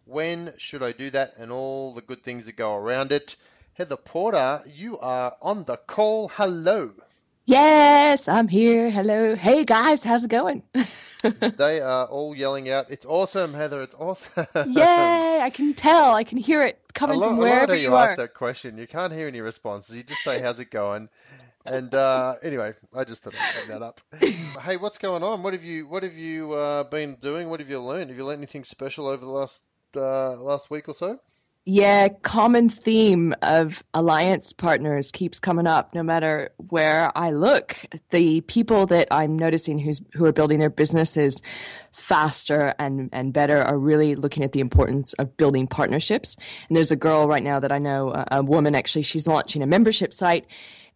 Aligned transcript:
When 0.04 0.54
should 0.58 0.84
I 0.84 0.92
do 0.92 1.10
that 1.12 1.38
and 1.38 1.50
all 1.50 1.94
the 1.94 2.02
good 2.02 2.24
things 2.24 2.46
that 2.48 2.58
go 2.58 2.76
around 2.76 3.14
it? 3.14 3.38
Heather 3.76 3.96
Porter, 3.96 4.64
you 4.68 5.00
are 5.00 5.38
on 5.42 5.64
the 5.64 5.78
call. 5.78 6.28
Hello. 6.28 6.92
Yes, 7.46 8.28
I'm 8.28 8.50
here. 8.50 8.92
Hello. 8.92 9.36
Hey 9.38 9.64
guys, 9.64 10.04
how's 10.04 10.26
it 10.26 10.30
going? 10.30 10.64
they 11.22 11.80
are 11.80 12.06
all 12.08 12.36
yelling 12.36 12.70
out, 12.70 12.92
It's 12.92 13.06
awesome, 13.06 13.54
Heather. 13.54 13.82
It's 13.82 13.96
awesome. 13.96 14.46
Yay, 14.74 15.38
I 15.40 15.50
can 15.54 15.74
tell. 15.74 16.14
I 16.14 16.26
can 16.26 16.38
hear 16.38 16.64
it 16.64 16.82
coming 16.94 17.18
love, 17.18 17.30
from 17.30 17.38
wherever 17.38 17.74
you, 17.74 17.84
you 17.84 17.96
are. 17.96 18.10
ask 18.10 18.18
that 18.18 18.34
question. 18.34 18.78
You 18.78 18.88
can't 18.88 19.14
hear 19.14 19.30
any 19.30 19.40
responses. 19.40 19.96
You 19.96 20.04
just 20.04 20.22
say, 20.22 20.42
How's 20.42 20.60
it 20.60 20.70
going? 20.70 21.08
And 21.68 21.94
uh, 21.94 22.36
anyway, 22.42 22.74
I 22.96 23.04
just 23.04 23.24
thought 23.24 23.36
I'd 23.36 23.66
bring 23.66 23.80
that 23.80 23.86
up. 23.86 24.00
hey, 24.64 24.78
what's 24.78 24.98
going 24.98 25.22
on? 25.22 25.44
What 25.44 25.54
have 25.54 25.66
you 25.66 25.88
What 25.88 26.04
have 26.04 26.16
you 26.16 26.54
uh, 26.54 26.84
been 26.86 27.16
doing? 27.16 27.50
What 27.50 27.60
have 27.60 27.70
you 27.70 27.82
learned? 27.82 28.10
Have 28.10 28.18
you 28.18 28.26
learned 28.26 28.40
anything 28.40 28.64
special 28.64 29.08
over 29.08 29.24
the 29.24 29.32
last 29.32 29.66
uh, 29.96 30.38
last 30.42 30.70
week 30.72 30.88
or 30.88 30.94
so? 30.94 31.20
Yeah, 31.70 32.08
common 32.22 32.70
theme 32.70 33.36
of 33.42 33.84
alliance 33.94 34.54
partners 34.54 35.12
keeps 35.12 35.38
coming 35.38 35.68
up 35.68 35.94
no 35.94 36.02
matter 36.02 36.52
where 36.70 37.12
I 37.18 37.32
look. 37.32 37.76
The 38.12 38.40
people 38.40 38.86
that 38.86 39.10
I'm 39.12 39.38
noticing 39.38 39.78
who's 39.78 40.02
who 40.14 40.24
are 40.24 40.32
building 40.32 40.60
their 40.60 40.70
businesses 40.70 41.42
faster 41.92 42.74
and, 42.80 43.10
and 43.12 43.34
better 43.34 43.62
are 43.62 43.78
really 43.78 44.16
looking 44.16 44.44
at 44.44 44.54
the 44.54 44.62
importance 44.62 45.12
of 45.14 45.36
building 45.36 45.68
partnerships. 45.68 46.38
And 46.70 46.78
there's 46.78 46.92
a 46.92 46.96
girl 46.96 47.28
right 47.28 47.44
now 47.44 47.60
that 47.60 47.74
I 47.74 47.80
know, 47.80 48.12
a, 48.12 48.26
a 48.32 48.44
woman 48.44 48.74
actually, 48.74 49.02
she's 49.02 49.28
launching 49.28 49.62
a 49.62 49.68
membership 49.68 50.14
site 50.14 50.46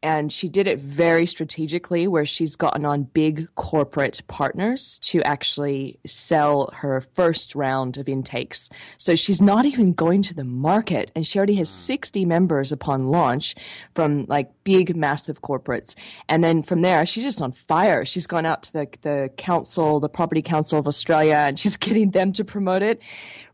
and 0.03 0.31
she 0.31 0.49
did 0.49 0.67
it 0.67 0.79
very 0.79 1.25
strategically 1.25 2.07
where 2.07 2.25
she's 2.25 2.55
gotten 2.55 2.85
on 2.85 3.03
big 3.03 3.47
corporate 3.55 4.21
partners 4.27 4.99
to 5.03 5.21
actually 5.23 5.99
sell 6.05 6.71
her 6.73 7.01
first 7.01 7.53
round 7.53 7.97
of 7.97 8.09
intakes. 8.09 8.69
So 8.97 9.15
she's 9.15 9.41
not 9.41 9.65
even 9.65 9.93
going 9.93 10.23
to 10.23 10.33
the 10.33 10.43
market 10.43 11.11
and 11.15 11.25
she 11.25 11.37
already 11.37 11.55
has 11.55 11.69
hmm. 11.69 11.91
60 11.91 12.25
members 12.25 12.71
upon 12.71 13.07
launch 13.07 13.55
from 13.93 14.25
like 14.27 14.51
big 14.63 14.95
massive 14.95 15.41
corporates. 15.41 15.95
And 16.27 16.43
then 16.43 16.63
from 16.63 16.81
there 16.81 17.05
she's 17.05 17.23
just 17.23 17.41
on 17.41 17.51
fire. 17.51 18.03
She's 18.05 18.27
gone 18.27 18.45
out 18.45 18.63
to 18.63 18.73
the 18.73 18.87
the 19.01 19.31
council, 19.37 19.99
the 19.99 20.09
property 20.09 20.41
council 20.41 20.79
of 20.79 20.87
Australia 20.87 21.35
and 21.35 21.59
she's 21.59 21.77
getting 21.81 22.09
them 22.09 22.33
to 22.33 22.43
promote 22.43 22.81
it. 22.81 22.99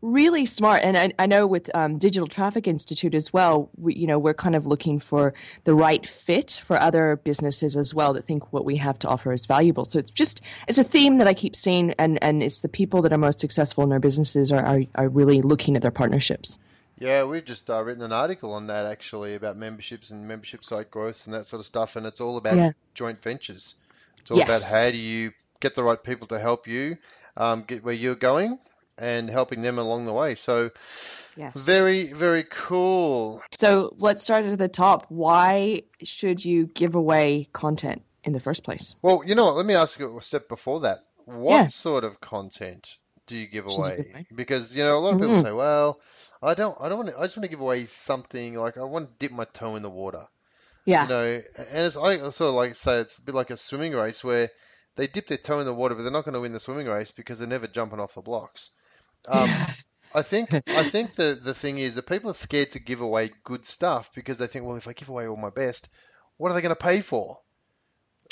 Really 0.07 0.45
smart. 0.45 0.83
And 0.83 0.97
I, 0.97 1.11
I 1.19 1.25
know 1.25 1.45
with 1.45 1.69
um, 1.75 1.97
Digital 1.97 2.29
Traffic 2.29 2.65
Institute 2.65 3.13
as 3.13 3.33
well, 3.33 3.69
we, 3.75 3.93
you 3.93 4.07
know, 4.07 4.17
we're 4.17 4.33
kind 4.33 4.55
of 4.55 4.65
looking 4.65 5.01
for 5.01 5.33
the 5.65 5.75
right 5.75 6.07
fit 6.07 6.61
for 6.63 6.81
other 6.81 7.17
businesses 7.17 7.75
as 7.75 7.93
well 7.93 8.13
that 8.13 8.23
think 8.23 8.53
what 8.53 8.63
we 8.63 8.77
have 8.77 8.97
to 8.99 9.09
offer 9.09 9.33
is 9.33 9.45
valuable. 9.45 9.83
So 9.83 9.99
it's 9.99 10.09
just 10.09 10.39
it's 10.65 10.77
a 10.77 10.83
theme 10.85 11.17
that 11.17 11.27
I 11.27 11.33
keep 11.33 11.57
seeing, 11.57 11.93
and 11.99 12.17
and 12.21 12.41
it's 12.41 12.61
the 12.61 12.69
people 12.69 13.01
that 13.01 13.11
are 13.11 13.17
most 13.17 13.41
successful 13.41 13.83
in 13.83 13.89
their 13.89 13.99
businesses 13.99 14.49
are 14.49 14.65
are, 14.65 14.81
are 14.95 15.09
really 15.09 15.41
looking 15.41 15.75
at 15.75 15.81
their 15.81 15.91
partnerships. 15.91 16.57
Yeah, 16.97 17.25
we've 17.25 17.43
just 17.43 17.69
uh, 17.69 17.83
written 17.83 18.01
an 18.01 18.13
article 18.13 18.53
on 18.53 18.67
that 18.67 18.85
actually 18.85 19.35
about 19.35 19.57
memberships 19.57 20.09
and 20.09 20.25
membership 20.25 20.63
site 20.63 20.89
growth 20.89 21.25
and 21.25 21.33
that 21.33 21.47
sort 21.47 21.59
of 21.59 21.65
stuff, 21.65 21.97
and 21.97 22.05
it's 22.05 22.21
all 22.21 22.37
about 22.37 22.55
Yeah. 22.55 22.71
joint 22.93 23.21
ventures. 23.21 23.75
It's 24.21 24.31
all 24.31 24.41
about 24.41 24.63
how 24.63 24.89
do 24.89 24.97
you 24.97 25.33
get 25.59 25.75
the 25.75 25.83
right 25.83 26.01
people 26.01 26.27
to 26.27 26.39
help 26.39 26.65
you 26.65 26.97
um, 27.35 27.63
get 27.67 27.83
where 27.83 27.93
you're 27.93 28.15
going 28.15 28.57
and 28.97 29.29
helping 29.29 29.61
them 29.61 29.77
along 29.77 30.05
the 30.05 30.13
way. 30.13 30.35
So 30.35 30.71
Yes. 31.35 31.53
very, 31.55 32.11
very 32.13 32.43
cool. 32.49 33.41
So 33.53 33.93
let's 33.97 34.23
start 34.23 34.45
at 34.45 34.57
the 34.57 34.67
top. 34.67 35.05
Why 35.09 35.83
should 36.03 36.43
you 36.43 36.65
give 36.67 36.95
away 36.95 37.47
content 37.53 38.01
in 38.23 38.33
the 38.33 38.39
first 38.39 38.63
place? 38.63 38.95
Well, 39.03 39.21
you 39.25 39.35
know 39.35 39.45
what? 39.45 39.55
Let 39.55 39.65
me 39.65 39.75
ask 39.75 39.99
you 39.99 40.17
a 40.17 40.21
step 40.21 40.47
before 40.49 40.79
that. 40.81 40.99
What 41.25 41.51
Yeah. 41.53 41.67
sort 41.67 42.03
of 42.03 42.19
content 42.21 42.97
do 43.27 43.35
you 43.37 43.45
give 43.45 43.65
Should 43.65 43.71
you 43.73 43.77
away? 43.77 43.95
give 43.97 44.05
away? 44.13 44.25
Because 44.33 44.73
you 44.75 44.83
know 44.83 44.97
a 44.97 44.99
lot 44.99 45.13
of 45.13 45.19
people 45.19 45.35
Mhm. 45.35 45.43
say, 45.43 45.51
"Well, 45.51 45.99
I 46.41 46.53
don't, 46.53 46.75
I 46.81 46.87
don't 46.89 46.99
want 46.99 47.09
to, 47.09 47.19
I 47.19 47.23
just 47.25 47.37
want 47.37 47.43
to 47.43 47.49
give 47.49 47.59
away 47.61 47.85
something 47.85 48.53
like 48.55 48.77
I 48.77 48.83
want 48.83 49.07
to 49.09 49.15
dip 49.19 49.31
my 49.31 49.45
toe 49.45 49.75
in 49.75 49.83
the 49.83 49.89
water." 49.89 50.25
Yeah. 50.85 51.03
You 51.03 51.09
know, 51.09 51.23
and 51.57 51.67
it's 51.85 51.97
I 51.97 52.17
sort 52.29 52.41
of 52.49 52.53
like 52.55 52.77
say 52.77 52.99
it's 53.01 53.17
a 53.17 53.21
bit 53.21 53.35
like 53.35 53.49
a 53.49 53.57
swimming 53.57 53.93
race 53.93 54.23
where 54.23 54.49
they 54.95 55.07
dip 55.07 55.27
their 55.27 55.37
toe 55.37 55.59
in 55.59 55.65
the 55.65 55.73
water, 55.73 55.93
but 55.93 56.03
they're 56.03 56.11
not 56.11 56.23
going 56.23 56.33
to 56.33 56.39
win 56.41 56.53
the 56.53 56.59
swimming 56.61 56.87
race 56.87 57.11
because 57.11 57.37
they're 57.37 57.47
never 57.47 57.67
jumping 57.67 57.99
off 57.99 58.15
the 58.15 58.21
blocks. 58.21 58.71
Um, 59.27 59.49
I 60.13 60.21
think 60.21 60.53
I 60.53 60.83
think 60.89 61.15
the 61.15 61.39
the 61.41 61.53
thing 61.53 61.77
is 61.77 61.95
that 61.95 62.07
people 62.07 62.31
are 62.31 62.35
scared 62.35 62.71
to 62.71 62.79
give 62.79 63.01
away 63.01 63.31
good 63.43 63.65
stuff 63.65 64.11
because 64.15 64.37
they 64.37 64.47
think, 64.47 64.65
well, 64.65 64.75
if 64.75 64.87
I 64.87 64.93
give 64.93 65.09
away 65.09 65.27
all 65.27 65.37
my 65.37 65.49
best, 65.49 65.89
what 66.37 66.51
are 66.51 66.55
they 66.55 66.61
going 66.61 66.75
to 66.75 66.81
pay 66.81 67.01
for? 67.01 67.39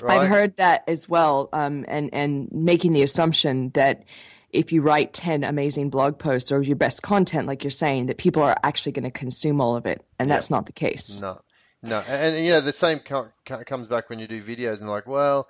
Right? 0.01 0.21
I've 0.21 0.29
heard 0.29 0.57
that 0.57 0.83
as 0.87 1.07
well, 1.07 1.49
um, 1.53 1.85
and 1.87 2.09
and 2.13 2.49
making 2.51 2.93
the 2.93 3.03
assumption 3.03 3.69
that 3.75 4.03
if 4.51 4.71
you 4.71 4.81
write 4.81 5.13
ten 5.13 5.43
amazing 5.43 5.89
blog 5.89 6.17
posts 6.17 6.51
or 6.51 6.61
your 6.61 6.75
best 6.75 7.01
content, 7.01 7.47
like 7.47 7.63
you're 7.63 7.71
saying, 7.71 8.07
that 8.07 8.17
people 8.17 8.43
are 8.43 8.57
actually 8.63 8.91
going 8.91 9.03
to 9.03 9.11
consume 9.11 9.61
all 9.61 9.75
of 9.75 9.85
it, 9.85 10.03
and 10.19 10.29
that's 10.29 10.49
not 10.49 10.65
the 10.65 10.73
case. 10.73 11.21
No, 11.21 11.39
no, 11.81 11.99
and, 12.07 12.35
and, 12.35 12.45
you 12.45 12.51
know 12.51 12.61
the 12.61 12.73
same 12.73 12.99
co- 12.99 13.29
co- 13.45 13.63
comes 13.63 13.87
back 13.87 14.09
when 14.09 14.19
you 14.19 14.27
do 14.27 14.41
videos 14.41 14.81
and 14.81 14.89
like, 14.89 15.07
well, 15.07 15.47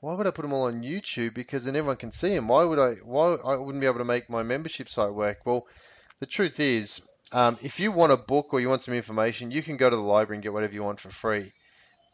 why 0.00 0.14
would 0.14 0.26
I 0.26 0.30
put 0.30 0.42
them 0.42 0.52
all 0.52 0.64
on 0.64 0.82
YouTube? 0.82 1.34
Because 1.34 1.64
then 1.64 1.76
everyone 1.76 1.96
can 1.96 2.12
see 2.12 2.34
them. 2.34 2.48
Why 2.48 2.64
would 2.64 2.78
I? 2.78 2.94
Why 3.04 3.34
I 3.34 3.56
wouldn't 3.56 3.80
be 3.80 3.86
able 3.86 3.98
to 3.98 4.04
make 4.04 4.28
my 4.28 4.42
membership 4.42 4.88
site 4.88 5.12
work? 5.14 5.38
Well, 5.44 5.66
the 6.20 6.26
truth 6.26 6.60
is, 6.60 7.08
um, 7.32 7.58
if 7.62 7.80
you 7.80 7.92
want 7.92 8.12
a 8.12 8.16
book 8.16 8.52
or 8.52 8.60
you 8.60 8.68
want 8.68 8.82
some 8.82 8.94
information, 8.94 9.50
you 9.50 9.62
can 9.62 9.76
go 9.76 9.88
to 9.88 9.96
the 9.96 10.02
library 10.02 10.36
and 10.36 10.42
get 10.42 10.52
whatever 10.52 10.74
you 10.74 10.82
want 10.82 11.00
for 11.00 11.10
free. 11.10 11.52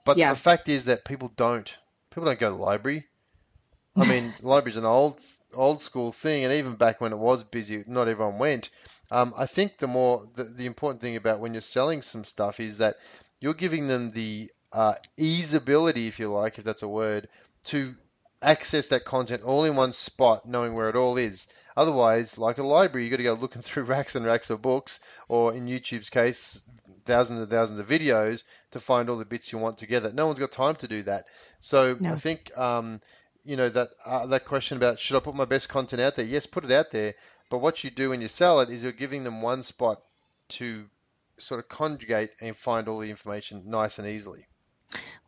But 0.05 0.19
Yeah. 0.19 0.31
the 0.31 0.37
fact 0.37 0.69
is 0.69 0.85
that 0.87 1.05
people 1.05 1.33
don't. 1.37 1.77
People 2.11 2.27
don't 2.27 2.39
go 2.39 2.51
to 2.51 2.57
the 2.57 2.63
library. 2.63 3.07
I 3.97 4.05
mean, 4.09 4.35
library's 4.41 4.77
an 4.77 4.85
old 4.85 5.19
old 5.53 5.81
school 5.81 6.11
thing, 6.11 6.45
and 6.45 6.53
even 6.53 6.75
back 6.75 7.01
when 7.01 7.13
it 7.13 7.19
was 7.19 7.45
busy, 7.45 7.85
not 7.87 8.09
everyone 8.09 8.39
went. 8.39 8.71
Um, 9.11 9.33
I 9.37 9.47
think 9.47 9.79
the 9.79 9.87
more 9.87 10.27
the, 10.35 10.45
the 10.45 10.67
important 10.67 11.01
thing 11.01 11.17
about 11.17 11.41
when 11.41 11.55
you're 11.55 11.63
selling 11.63 12.03
some 12.03 12.25
stuff 12.25 12.61
is 12.61 12.79
that 12.79 12.97
you're 13.41 13.55
giving 13.55 13.89
them 13.89 14.11
the 14.11 14.51
uh, 14.73 14.95
easeability, 15.19 16.09
if 16.09 16.19
you 16.19 16.29
like, 16.29 16.59
if 16.59 16.65
that's 16.65 16.83
a 16.83 16.89
word, 16.89 17.29
to 17.65 17.95
access 18.43 18.89
that 18.89 19.05
content 19.05 19.43
all 19.43 19.65
in 19.65 19.77
one 19.77 19.93
spot, 19.93 20.47
knowing 20.47 20.75
where 20.75 20.89
it 20.89 20.97
all 20.97 21.17
is. 21.17 21.49
Otherwise, 21.77 22.39
like 22.39 22.59
a 22.59 22.63
library, 22.63 23.05
you've 23.05 23.11
got 23.11 23.17
to 23.17 23.23
go 23.23 23.33
looking 23.35 23.63
through 23.63 23.85
racks 23.85 24.15
and 24.15 24.25
racks 24.27 24.51
of 24.51 24.63
books, 24.63 25.01
or 25.29 25.55
in 25.55 25.67
YouTube's 25.67 26.11
case, 26.11 26.63
thousands 27.05 27.41
and 27.41 27.51
thousands 27.51 27.79
of 27.79 27.89
videos 27.89 28.45
to 28.71 28.81
find 28.81 29.09
all 29.11 29.17
the 29.17 29.25
bits 29.25 29.53
you 29.53 29.59
want 29.59 29.79
together. 29.79 30.13
No 30.13 30.27
one's 30.27 30.39
got 30.39 30.53
time 30.53 30.77
to 30.77 30.89
do 30.89 31.03
that. 31.03 31.25
So 31.61 31.97
No. 31.99 32.13
I 32.13 32.17
think 32.17 32.57
um, 32.57 33.01
you 33.45 33.57
know 33.57 33.69
that 33.69 33.91
uh, 34.05 34.27
that 34.27 34.45
question 34.45 34.77
about 34.77 34.99
should 34.99 35.17
I 35.17 35.21
put 35.21 35.35
my 35.35 35.45
best 35.45 35.69
content 35.69 36.01
out 36.01 36.15
there? 36.15 36.25
Yes, 36.25 36.47
put 36.47 36.65
it 36.65 36.71
out 36.73 36.91
there. 36.91 37.15
But 37.51 37.59
what 37.59 37.85
you 37.85 37.91
do 37.91 38.11
when 38.11 38.21
you 38.21 38.29
sell 38.29 38.61
it 38.61 38.71
is 38.71 38.83
you're 38.83 38.93
giving 38.93 39.23
them 39.25 39.43
one 39.43 39.63
spot 39.63 40.01
to 40.51 40.85
sort 41.39 41.61
of 41.61 41.69
conjugate 41.69 42.31
and 42.41 42.57
find 42.57 42.89
all 42.89 42.99
the 42.99 43.11
information 43.11 43.63
nice 43.67 43.99
and 43.99 44.09
easily. 44.09 44.47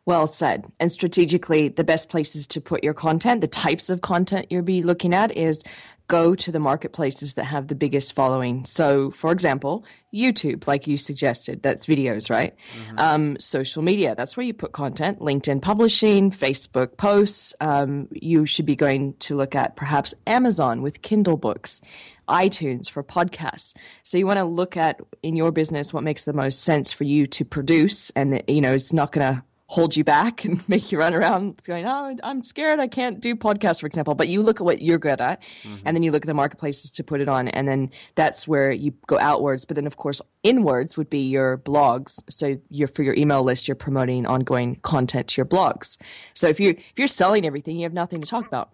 Well 0.04 0.28
said. 0.28 0.64
And 0.78 0.92
strategically, 0.92 1.68
the 1.68 1.82
best 1.82 2.08
places 2.08 2.46
to 2.48 2.60
put 2.60 2.84
your 2.84 2.94
content, 2.94 3.40
the 3.40 3.48
types 3.48 3.90
of 3.90 4.02
content 4.02 4.46
you'll 4.50 4.62
be 4.62 4.82
looking 4.82 5.12
at 5.12 5.36
is 5.36 5.60
go 6.08 6.36
to 6.36 6.52
the 6.52 6.60
marketplaces 6.60 7.34
that 7.34 7.44
have 7.44 7.66
the 7.66 7.74
biggest 7.74 8.14
following. 8.14 8.64
So, 8.64 9.10
for 9.10 9.32
example, 9.32 9.84
YouTube, 10.14 10.68
like 10.68 10.86
you 10.86 10.96
suggested, 10.96 11.62
that's 11.62 11.86
videos, 11.86 12.30
right? 12.30 12.54
Mm-hmm. 12.78 12.98
Um, 12.98 13.38
social 13.40 13.82
media, 13.82 14.14
that's 14.14 14.36
where 14.36 14.46
you 14.46 14.54
put 14.54 14.70
content. 14.70 15.18
LinkedIn 15.18 15.60
publishing, 15.60 16.30
Facebook 16.30 16.96
posts. 16.96 17.54
Um, 17.60 18.06
you 18.12 18.46
should 18.46 18.66
be 18.66 18.76
going 18.76 19.14
to 19.14 19.34
look 19.34 19.56
at 19.56 19.74
perhaps 19.74 20.14
Amazon 20.26 20.82
with 20.82 21.02
Kindle 21.02 21.36
books. 21.36 21.82
iTunes 22.28 22.90
for 22.90 23.02
podcasts. 23.02 23.74
So 24.02 24.18
you 24.18 24.26
want 24.26 24.38
to 24.38 24.44
look 24.44 24.76
at 24.76 25.00
in 25.22 25.36
your 25.36 25.52
business 25.52 25.92
what 25.92 26.02
makes 26.02 26.24
the 26.24 26.32
most 26.32 26.62
sense 26.62 26.92
for 26.92 27.04
you 27.04 27.26
to 27.28 27.44
produce, 27.44 28.10
and 28.10 28.42
you 28.46 28.60
know 28.60 28.74
it's 28.74 28.92
not 28.92 29.12
going 29.12 29.34
to 29.34 29.42
hold 29.68 29.96
you 29.96 30.04
back 30.04 30.44
and 30.44 30.66
make 30.68 30.92
you 30.92 30.98
run 30.98 31.14
around 31.14 31.60
going, 31.64 31.86
oh, 31.86 32.14
I'm 32.22 32.42
scared. 32.42 32.78
I 32.80 32.86
can't 32.86 33.20
do 33.20 33.34
podcasts, 33.34 33.80
for 33.80 33.86
example. 33.86 34.14
But 34.14 34.28
you 34.28 34.42
look 34.42 34.60
at 34.60 34.64
what 34.64 34.80
you're 34.80 34.98
good 34.98 35.20
at, 35.20 35.42
mm-hmm. 35.62 35.76
and 35.84 35.96
then 35.96 36.02
you 36.02 36.12
look 36.12 36.24
at 36.24 36.28
the 36.28 36.34
marketplaces 36.34 36.90
to 36.92 37.04
put 37.04 37.20
it 37.20 37.28
on, 37.28 37.48
and 37.48 37.66
then 37.66 37.90
that's 38.14 38.46
where 38.46 38.70
you 38.70 38.94
go 39.06 39.18
outwards. 39.18 39.64
But 39.64 39.74
then, 39.74 39.86
of 39.86 39.96
course, 39.96 40.20
inwards 40.42 40.96
would 40.96 41.10
be 41.10 41.20
your 41.20 41.58
blogs. 41.58 42.22
So 42.28 42.58
you're 42.70 42.88
for 42.88 43.02
your 43.02 43.14
email 43.14 43.42
list, 43.42 43.68
you're 43.68 43.74
promoting 43.74 44.26
ongoing 44.26 44.76
content 44.76 45.28
to 45.28 45.38
your 45.38 45.46
blogs. 45.46 45.96
So 46.34 46.48
if 46.48 46.60
you 46.60 46.70
if 46.70 46.98
you're 46.98 47.08
selling 47.08 47.44
everything, 47.44 47.76
you 47.76 47.84
have 47.84 47.92
nothing 47.92 48.20
to 48.20 48.26
talk 48.26 48.46
about. 48.46 48.70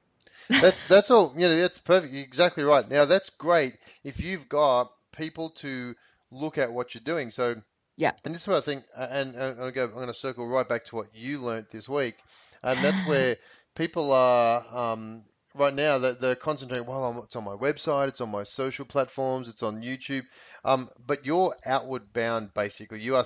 That, 0.48 0.74
that's 0.88 1.10
all. 1.10 1.32
You 1.36 1.48
know, 1.48 1.56
that's 1.56 1.78
perfect. 1.78 2.12
You're 2.12 2.24
exactly 2.24 2.64
right. 2.64 2.88
Now 2.88 3.04
that's 3.04 3.30
great 3.30 3.74
if 4.04 4.20
you've 4.20 4.48
got 4.48 4.90
people 5.16 5.50
to 5.50 5.94
look 6.30 6.58
at 6.58 6.72
what 6.72 6.94
you're 6.94 7.02
doing. 7.04 7.30
So 7.30 7.54
yeah. 7.96 8.12
And 8.24 8.34
this 8.34 8.42
is 8.42 8.48
what 8.48 8.56
I 8.56 8.60
think, 8.62 8.84
and, 8.96 9.34
and 9.34 9.60
I'm 9.60 9.72
going 9.72 10.06
to 10.06 10.14
circle 10.14 10.46
right 10.46 10.68
back 10.68 10.86
to 10.86 10.96
what 10.96 11.08
you 11.14 11.38
learnt 11.38 11.70
this 11.70 11.88
week, 11.88 12.14
and 12.62 12.82
that's 12.82 13.06
where 13.06 13.36
people 13.74 14.12
are 14.12 14.64
um, 14.72 15.22
right 15.54 15.74
now. 15.74 15.98
They're, 15.98 16.14
they're 16.14 16.34
concentrating. 16.34 16.86
Well, 16.86 17.22
it's 17.22 17.36
on 17.36 17.44
my 17.44 17.54
website, 17.54 18.08
it's 18.08 18.20
on 18.20 18.30
my 18.30 18.44
social 18.44 18.86
platforms, 18.86 19.48
it's 19.48 19.62
on 19.62 19.82
YouTube, 19.82 20.24
um, 20.64 20.88
but 21.06 21.26
you're 21.26 21.54
outward 21.66 22.12
bound 22.12 22.54
basically. 22.54 23.00
You 23.00 23.16
are 23.16 23.24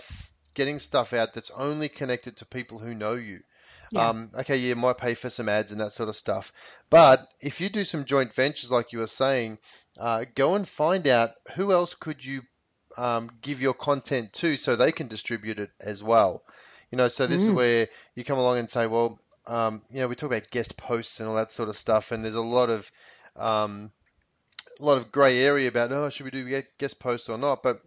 getting 0.54 0.80
stuff 0.80 1.12
out 1.12 1.32
that's 1.32 1.52
only 1.52 1.88
connected 1.88 2.38
to 2.38 2.46
people 2.46 2.78
who 2.78 2.92
know 2.92 3.14
you. 3.14 3.40
Yeah. 3.90 4.08
Um, 4.08 4.30
okay, 4.34 4.56
you 4.56 4.74
might 4.76 4.98
pay 4.98 5.14
for 5.14 5.30
some 5.30 5.48
ads 5.48 5.72
and 5.72 5.80
that 5.80 5.92
sort 5.92 6.08
of 6.08 6.16
stuff. 6.16 6.52
But 6.90 7.26
if 7.40 7.60
you 7.60 7.68
do 7.68 7.84
some 7.84 8.04
joint 8.04 8.34
ventures, 8.34 8.70
like 8.70 8.92
you 8.92 8.98
were 8.98 9.06
saying, 9.06 9.58
uh, 9.98 10.24
go 10.34 10.54
and 10.54 10.66
find 10.66 11.06
out 11.06 11.30
who 11.54 11.72
else 11.72 11.94
could 11.94 12.24
you 12.24 12.42
um, 12.98 13.30
give 13.42 13.60
your 13.60 13.74
content 13.74 14.32
to 14.34 14.56
so 14.56 14.76
they 14.76 14.92
can 14.92 15.08
distribute 15.08 15.58
it 15.58 15.70
as 15.80 16.02
well. 16.02 16.42
You 16.90 16.98
know, 16.98 17.08
so 17.08 17.26
this 17.26 17.42
mm. 17.44 17.48
is 17.48 17.50
where 17.50 17.88
you 18.14 18.24
come 18.24 18.38
along 18.38 18.58
and 18.58 18.70
say, 18.70 18.86
well, 18.86 19.18
um, 19.46 19.82
you 19.90 20.00
know, 20.00 20.08
we 20.08 20.14
talk 20.14 20.30
about 20.30 20.50
guest 20.50 20.76
posts 20.76 21.20
and 21.20 21.28
all 21.28 21.36
that 21.36 21.52
sort 21.52 21.68
of 21.68 21.76
stuff, 21.76 22.12
and 22.12 22.24
there's 22.24 22.34
a 22.34 22.40
lot 22.40 22.70
of 22.70 22.90
um, 23.36 23.90
a 24.80 24.84
lot 24.84 24.98
of 24.98 25.12
grey 25.12 25.38
area 25.40 25.68
about, 25.68 25.92
oh, 25.92 26.10
should 26.10 26.24
we 26.24 26.30
do 26.30 26.62
guest 26.78 27.00
posts 27.00 27.28
or 27.28 27.38
not? 27.38 27.62
But 27.62 27.80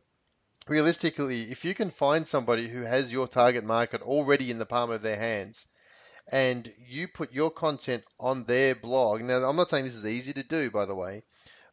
realistically, 0.68 1.44
if 1.44 1.66
you 1.66 1.74
can 1.74 1.92
find 1.92 2.28
somebody 2.28 2.68
who 2.68 2.82
has 2.82 3.12
your 3.12 3.28
target 3.28 3.64
market 3.64 4.02
already 4.02 4.52
in 4.52 4.60
the 4.60 4.66
palm 4.66 4.92
of 4.92 5.02
their 5.02 5.18
hands, 5.18 5.68
and 6.32 6.72
you 6.88 7.08
put 7.08 7.34
your 7.34 7.52
content 7.52 8.04
on 8.20 8.44
their 8.46 8.76
blog. 8.76 9.22
Now, 9.22 9.44
I'm 9.44 9.56
not 9.56 9.70
saying 9.70 9.86
this 9.86 9.96
is 9.96 10.06
easy 10.06 10.34
to 10.34 10.44
do, 10.44 10.70
by 10.72 10.86
the 10.86 10.96
way, 10.96 11.24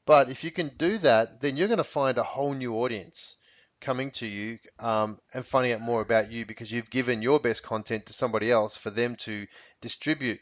but 0.07 0.31
if 0.31 0.45
you 0.45 0.51
can 0.51 0.69
do 0.69 0.99
that, 0.99 1.41
then 1.41 1.57
you're 1.57 1.69
going 1.69 1.79
to 1.79 1.85
find 1.85 2.19
a 2.19 2.23
whole 2.23 2.55
new 2.55 2.75
audience 2.75 3.37
coming 3.81 4.11
to 4.11 4.27
you 4.27 4.59
um, 4.79 5.19
and 5.35 5.45
finding 5.45 5.73
out 5.73 5.81
more 5.81 6.01
about 6.01 6.33
you 6.33 6.47
because 6.47 6.73
you've 6.73 6.91
given 6.91 7.23
your 7.23 7.41
best 7.41 7.63
content 7.63 8.07
to 8.07 8.13
somebody 8.13 8.51
else 8.51 8.77
for 8.77 8.91
them 8.91 9.17
to 9.17 9.47
distribute. 9.81 10.41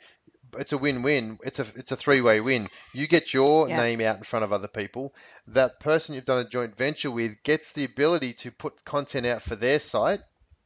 It's 0.57 0.73
a 0.73 0.79
win-win. 0.79 1.39
It's 1.43 1.59
a 1.59 1.67
it's 1.75 1.91
a 1.91 1.97
three-way 1.97 2.41
win. 2.41 2.69
You 2.93 3.09
get 3.09 3.35
your 3.35 3.69
yeah. 3.69 3.77
name 3.77 4.01
out 4.01 4.19
in 4.19 4.23
front 4.23 4.45
of 4.45 4.53
other 4.53 4.69
people. 4.69 5.13
That 5.49 5.81
person 5.81 6.15
you've 6.15 6.25
done 6.25 6.47
a 6.47 6.49
joint 6.49 6.77
venture 6.77 7.11
with 7.11 7.43
gets 7.43 7.73
the 7.73 7.85
ability 7.85 8.35
to 8.35 8.53
put 8.53 8.85
content 8.85 9.27
out 9.27 9.43
for 9.43 9.57
their 9.57 9.81
site 9.81 10.21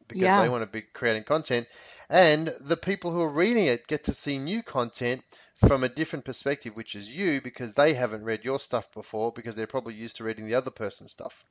because 0.08 0.22
yeah. 0.22 0.42
they 0.42 0.48
want 0.48 0.62
to 0.62 0.66
be 0.66 0.82
creating 0.82 1.24
content, 1.24 1.66
and 2.10 2.48
the 2.60 2.76
people 2.76 3.12
who 3.12 3.20
are 3.20 3.28
reading 3.28 3.66
it 3.66 3.86
get 3.86 4.04
to 4.04 4.14
see 4.14 4.38
new 4.38 4.62
content 4.62 5.22
from 5.66 5.84
a 5.84 5.88
different 5.88 6.24
perspective, 6.24 6.74
which 6.76 6.94
is 6.94 7.14
you, 7.14 7.40
because 7.40 7.74
they 7.74 7.94
haven't 7.94 8.24
read 8.24 8.44
your 8.44 8.58
stuff 8.58 8.92
before 8.92 9.32
because 9.32 9.54
they're 9.54 9.66
probably 9.66 9.94
used 9.94 10.16
to 10.16 10.24
reading 10.24 10.46
the 10.46 10.54
other 10.54 10.70
person's 10.70 11.10
stuff. 11.10 11.44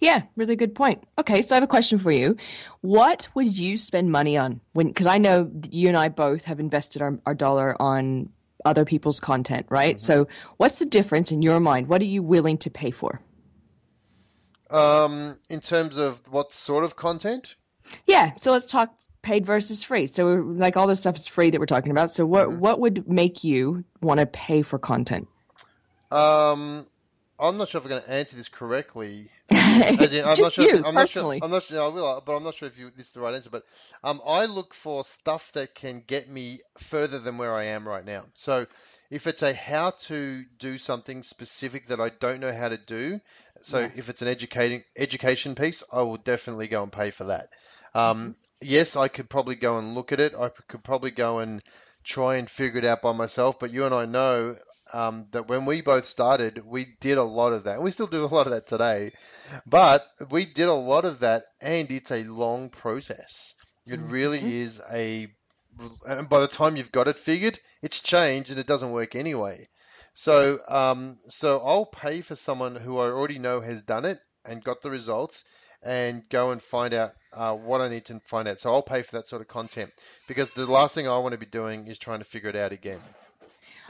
Yeah, 0.00 0.22
really 0.36 0.56
good 0.56 0.74
point. 0.74 1.04
Okay, 1.18 1.42
so 1.42 1.54
I 1.54 1.56
have 1.56 1.64
a 1.64 1.68
question 1.68 1.98
for 1.98 2.10
you. 2.10 2.36
What 2.80 3.28
would 3.34 3.56
you 3.56 3.78
spend 3.78 4.10
money 4.10 4.36
on 4.36 4.60
when? 4.72 4.88
Because 4.88 5.06
I 5.06 5.18
know 5.18 5.50
you 5.70 5.88
and 5.88 5.96
I 5.96 6.08
both 6.08 6.44
have 6.44 6.58
invested 6.58 7.02
our, 7.02 7.18
our 7.24 7.34
dollar 7.34 7.80
on 7.80 8.30
other 8.64 8.84
people's 8.84 9.20
content, 9.20 9.66
right? 9.70 9.96
Mm-hmm. 9.96 10.04
So, 10.04 10.28
what's 10.56 10.78
the 10.80 10.86
difference 10.86 11.30
in 11.30 11.42
your 11.42 11.60
mind? 11.60 11.86
What 11.86 12.02
are 12.02 12.06
you 12.06 12.22
willing 12.22 12.58
to 12.58 12.70
pay 12.70 12.90
for? 12.90 13.20
Um, 14.70 15.38
in 15.48 15.60
terms 15.60 15.96
of 15.96 16.20
what 16.30 16.52
sort 16.52 16.84
of 16.84 16.96
content? 16.96 17.56
Yeah, 18.06 18.32
so 18.36 18.52
let's 18.52 18.66
talk 18.66 18.94
paid 19.22 19.44
versus 19.46 19.82
free. 19.82 20.06
So 20.06 20.34
like 20.34 20.76
all 20.76 20.86
this 20.86 21.00
stuff 21.00 21.16
is 21.16 21.28
free 21.28 21.50
that 21.50 21.60
we're 21.60 21.66
talking 21.66 21.92
about. 21.92 22.10
So 22.10 22.26
what 22.26 22.48
mm-hmm. 22.48 22.60
what 22.60 22.80
would 22.80 23.08
make 23.08 23.44
you 23.44 23.84
want 24.00 24.20
to 24.20 24.26
pay 24.26 24.62
for 24.62 24.78
content? 24.78 25.28
Um, 26.10 26.86
I'm 27.38 27.56
not 27.56 27.68
sure 27.68 27.78
if 27.78 27.84
I'm 27.84 27.90
going 27.90 28.02
to 28.02 28.10
answer 28.10 28.36
this 28.36 28.48
correctly. 28.48 29.30
I'm 29.50 29.96
Just 29.96 30.40
not 30.40 30.54
sure. 30.54 30.64
You, 30.64 30.74
if, 30.76 30.86
I'm 30.86 30.94
personally. 30.94 31.38
not 31.40 31.46
sure. 31.46 31.46
I'm 31.46 31.50
not 31.52 31.62
sure. 31.62 31.82
I 31.82 31.88
will, 31.88 32.22
but 32.24 32.36
I'm 32.36 32.44
not 32.44 32.54
sure 32.54 32.68
if 32.68 32.78
you, 32.78 32.90
this 32.96 33.06
is 33.06 33.12
the 33.12 33.20
right 33.20 33.34
answer. 33.34 33.50
But 33.50 33.64
um, 34.02 34.20
I 34.26 34.46
look 34.46 34.74
for 34.74 35.04
stuff 35.04 35.52
that 35.52 35.74
can 35.74 36.02
get 36.06 36.28
me 36.28 36.60
further 36.78 37.18
than 37.18 37.38
where 37.38 37.54
I 37.54 37.66
am 37.66 37.88
right 37.88 38.04
now. 38.04 38.24
So 38.34 38.66
if 39.10 39.26
it's 39.26 39.42
a 39.42 39.54
how 39.54 39.90
to 39.90 40.44
do 40.58 40.78
something 40.78 41.22
specific 41.22 41.86
that 41.86 42.00
I 42.00 42.10
don't 42.10 42.40
know 42.40 42.52
how 42.52 42.68
to 42.68 42.76
do, 42.76 43.20
so 43.60 43.80
yes. 43.80 43.92
if 43.96 44.08
it's 44.08 44.22
an 44.22 44.28
educating 44.28 44.82
education 44.96 45.54
piece, 45.54 45.82
I 45.92 46.02
will 46.02 46.16
definitely 46.16 46.68
go 46.68 46.82
and 46.82 46.92
pay 46.92 47.10
for 47.10 47.24
that. 47.24 47.48
Um, 47.94 48.18
mm-hmm 48.18 48.30
yes, 48.60 48.96
I 48.96 49.08
could 49.08 49.28
probably 49.28 49.56
go 49.56 49.78
and 49.78 49.94
look 49.94 50.12
at 50.12 50.20
it. 50.20 50.34
I 50.34 50.48
could 50.68 50.82
probably 50.82 51.10
go 51.10 51.38
and 51.38 51.62
try 52.04 52.36
and 52.36 52.48
figure 52.48 52.78
it 52.78 52.84
out 52.84 53.02
by 53.02 53.12
myself. 53.12 53.58
But 53.58 53.72
you 53.72 53.84
and 53.84 53.94
I 53.94 54.06
know 54.06 54.56
um, 54.92 55.26
that 55.32 55.48
when 55.48 55.66
we 55.66 55.82
both 55.82 56.04
started, 56.04 56.64
we 56.64 56.86
did 57.00 57.18
a 57.18 57.22
lot 57.22 57.52
of 57.52 57.64
that. 57.64 57.76
And 57.76 57.84
We 57.84 57.90
still 57.90 58.06
do 58.06 58.24
a 58.24 58.26
lot 58.26 58.46
of 58.46 58.52
that 58.52 58.66
today, 58.66 59.12
but 59.66 60.06
we 60.30 60.44
did 60.44 60.68
a 60.68 60.74
lot 60.74 61.04
of 61.04 61.20
that, 61.20 61.44
and 61.60 61.90
it's 61.90 62.10
a 62.10 62.24
long 62.24 62.70
process. 62.70 63.54
It 63.86 64.00
mm-hmm. 64.00 64.10
really 64.10 64.60
is 64.60 64.80
a. 64.92 65.28
And 66.06 66.28
by 66.28 66.40
the 66.40 66.48
time 66.48 66.76
you've 66.76 66.92
got 66.92 67.08
it 67.08 67.18
figured, 67.18 67.58
it's 67.80 68.02
changed 68.02 68.50
and 68.50 68.58
it 68.58 68.66
doesn't 68.66 68.90
work 68.92 69.14
anyway. 69.14 69.68
So, 70.14 70.58
um, 70.68 71.18
so 71.28 71.62
I'll 71.64 71.86
pay 71.86 72.20
for 72.20 72.36
someone 72.36 72.74
who 72.74 72.98
I 72.98 73.06
already 73.06 73.38
know 73.38 73.60
has 73.60 73.82
done 73.82 74.04
it 74.04 74.18
and 74.44 74.62
got 74.62 74.82
the 74.82 74.90
results, 74.90 75.44
and 75.82 76.28
go 76.28 76.50
and 76.50 76.62
find 76.62 76.94
out 76.94 77.12
uh, 77.32 77.54
what 77.54 77.80
I 77.80 77.88
need 77.88 78.04
to 78.06 78.20
find 78.20 78.48
out. 78.48 78.60
So 78.60 78.72
I'll 78.72 78.82
pay 78.82 79.02
for 79.02 79.12
that 79.12 79.28
sort 79.28 79.42
of 79.42 79.48
content 79.48 79.92
because 80.26 80.52
the 80.52 80.66
last 80.66 80.94
thing 80.94 81.08
I 81.08 81.18
want 81.18 81.32
to 81.32 81.38
be 81.38 81.46
doing 81.46 81.86
is 81.86 81.98
trying 81.98 82.18
to 82.18 82.24
figure 82.24 82.50
it 82.50 82.56
out 82.56 82.72
again. 82.72 83.00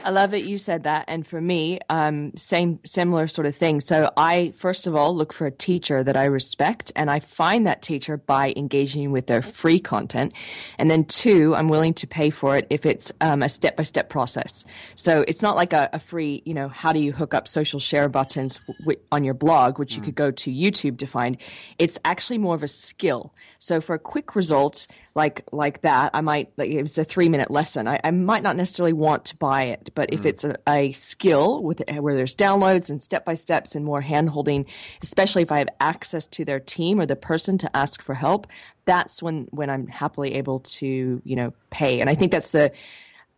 I 0.03 0.09
love 0.09 0.33
it 0.33 0.45
you 0.45 0.57
said 0.57 0.83
that. 0.83 1.05
And 1.07 1.25
for 1.25 1.39
me, 1.39 1.79
um, 1.89 2.31
same 2.35 2.79
similar 2.85 3.27
sort 3.27 3.45
of 3.45 3.55
thing. 3.55 3.81
So 3.81 4.11
I 4.17 4.51
first 4.55 4.87
of 4.87 4.95
all 4.95 5.15
look 5.15 5.31
for 5.31 5.45
a 5.45 5.51
teacher 5.51 6.03
that 6.03 6.17
I 6.17 6.25
respect, 6.25 6.91
and 6.95 7.11
I 7.11 7.19
find 7.19 7.67
that 7.67 7.81
teacher 7.81 8.17
by 8.17 8.53
engaging 8.55 9.11
with 9.11 9.27
their 9.27 9.41
free 9.41 9.79
content. 9.79 10.33
And 10.77 10.89
then 10.89 11.05
two, 11.05 11.55
I'm 11.55 11.67
willing 11.67 11.93
to 11.95 12.07
pay 12.07 12.29
for 12.29 12.57
it 12.57 12.65
if 12.69 12.85
it's 12.85 13.11
um, 13.21 13.43
a 13.43 13.49
step 13.49 13.77
by 13.77 13.83
step 13.83 14.09
process. 14.09 14.65
So 14.95 15.23
it's 15.27 15.41
not 15.41 15.55
like 15.55 15.73
a, 15.73 15.89
a, 15.93 15.99
free, 15.99 16.41
you 16.45 16.53
know, 16.53 16.67
how 16.67 16.91
do 16.93 16.99
you 16.99 17.11
hook 17.11 17.33
up 17.33 17.47
social 17.47 17.79
share 17.79 18.09
buttons 18.09 18.59
w- 18.79 18.99
on 19.11 19.23
your 19.23 19.33
blog, 19.33 19.77
which 19.77 19.95
you 19.95 20.01
mm. 20.01 20.05
could 20.05 20.15
go 20.15 20.31
to 20.31 20.51
YouTube 20.51 20.97
to 20.99 21.07
find. 21.07 21.37
It's 21.77 21.99
actually 22.03 22.39
more 22.39 22.55
of 22.55 22.63
a 22.63 22.67
skill. 22.67 23.33
So 23.59 23.79
for 23.79 23.93
a 23.93 23.99
quick 23.99 24.35
results, 24.35 24.87
like 25.13 25.43
like 25.51 25.81
that, 25.81 26.11
I 26.13 26.21
might 26.21 26.51
like 26.57 26.69
if 26.69 26.85
it's 26.85 26.97
a 26.97 27.03
three 27.03 27.27
minute 27.27 27.51
lesson, 27.51 27.87
I, 27.87 27.99
I 28.03 28.11
might 28.11 28.43
not 28.43 28.55
necessarily 28.55 28.93
want 28.93 29.25
to 29.25 29.37
buy 29.37 29.65
it. 29.65 29.89
But 29.93 30.13
if 30.13 30.21
mm. 30.21 30.27
it's 30.27 30.43
a, 30.43 30.57
a, 30.67 30.91
skill 30.93 31.61
with 31.61 31.81
where 31.99 32.15
there's 32.15 32.35
downloads 32.35 32.89
and 32.89 33.01
step 33.01 33.25
by 33.25 33.33
steps 33.33 33.75
and 33.75 33.83
more 33.83 34.01
hand 34.01 34.29
holding, 34.29 34.65
especially 35.01 35.41
if 35.41 35.51
I 35.51 35.59
have 35.59 35.69
access 35.79 36.27
to 36.27 36.45
their 36.45 36.59
team 36.59 36.99
or 36.99 37.05
the 37.05 37.17
person 37.17 37.57
to 37.59 37.75
ask 37.75 38.01
for 38.01 38.15
help, 38.15 38.47
that's 38.85 39.21
when 39.21 39.47
when 39.51 39.69
I'm 39.69 39.87
happily 39.87 40.35
able 40.35 40.61
to 40.61 41.21
you 41.23 41.35
know 41.35 41.53
pay. 41.69 41.99
And 41.99 42.09
I 42.09 42.15
think 42.15 42.31
that's 42.31 42.51
the 42.51 42.71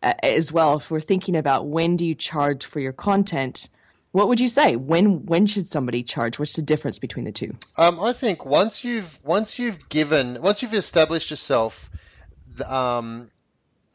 uh, 0.04 0.14
as 0.22 0.52
well 0.52 0.78
if 0.78 0.92
we're 0.92 1.02
thinking 1.02 1.36
about 1.36 1.68
when 1.68 1.98
do 1.98 2.06
you 2.06 2.14
charge 2.14 2.66
for 2.66 2.80
your 2.80 2.94
content 2.94 3.68
what 4.14 4.28
would 4.30 4.40
you 4.40 4.48
say? 4.48 4.76
When 4.78 5.26
when 5.26 5.46
should 5.48 5.68
somebody 5.68 6.02
charge? 6.04 6.40
What's 6.40 6.56
the 6.56 6.62
difference 6.62 7.00
between 7.00 7.26
the 7.26 7.32
two? 7.32 7.58
Um, 7.78 8.00
I 8.00 8.14
think 8.14 8.46
once 8.46 8.84
you've 8.84 9.20
once 9.24 9.60
you've 9.60 9.90
given 9.90 10.42
once 10.42 10.62
you've 10.62 10.74
established 10.74 11.30
yourself 11.32 11.90
um, 12.68 13.30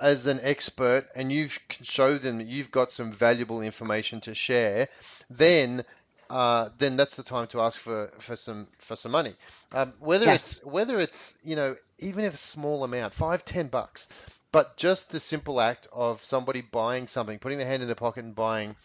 as 0.00 0.26
an 0.26 0.40
expert 0.42 1.06
and 1.16 1.30
you 1.32 1.48
can 1.68 1.84
show 1.84 2.18
them 2.18 2.38
that 2.38 2.46
you've 2.48 2.70
got 2.70 2.92
some 2.92 3.12
valuable 3.12 3.62
information 3.62 4.20
to 4.22 4.34
share, 4.34 4.88
then 5.30 5.84
uh, 6.30 6.68
then 6.78 6.96
that's 6.96 7.14
the 7.14 7.22
time 7.22 7.46
to 7.48 7.60
ask 7.60 7.80
for, 7.80 8.10
for 8.18 8.36
some 8.36 8.66
for 8.78 8.96
some 8.96 9.12
money. 9.12 9.32
Um, 9.72 9.92
whether 10.00 10.26
Yes. 10.26 10.58
it's 10.58 10.64
whether 10.64 10.98
it's 11.00 11.38
you 11.44 11.56
know 11.56 11.76
even 12.00 12.24
if 12.24 12.34
a 12.34 12.38
small 12.38 12.82
amount, 12.84 13.14
five 13.14 13.44
ten 13.44 13.68
bucks, 13.68 14.08
but 14.50 14.76
just 14.76 15.12
the 15.12 15.20
simple 15.20 15.60
act 15.60 15.86
of 15.92 16.22
somebody 16.24 16.60
buying 16.60 17.06
something, 17.06 17.38
putting 17.38 17.58
their 17.58 17.66
hand 17.68 17.82
in 17.82 17.88
their 17.88 17.94
pocket 17.94 18.24
and 18.24 18.34
buying, 18.34 18.76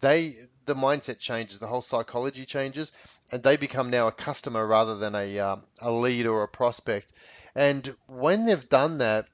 they 0.00 0.34
the 0.70 0.80
mindset 0.88 1.18
changes, 1.18 1.58
the 1.58 1.66
whole 1.66 1.82
psychology 1.82 2.44
changes, 2.44 2.92
and 3.32 3.42
they 3.42 3.56
become 3.56 3.90
now 3.90 4.06
a 4.08 4.12
customer 4.12 4.66
rather 4.66 4.96
than 4.96 5.14
a 5.14 5.38
um, 5.40 5.62
a 5.80 5.90
lead 5.90 6.26
or 6.26 6.42
a 6.44 6.48
prospect. 6.48 7.12
And 7.54 7.82
when 8.06 8.46
they've 8.46 8.68
done 8.68 8.98
that, 8.98 9.26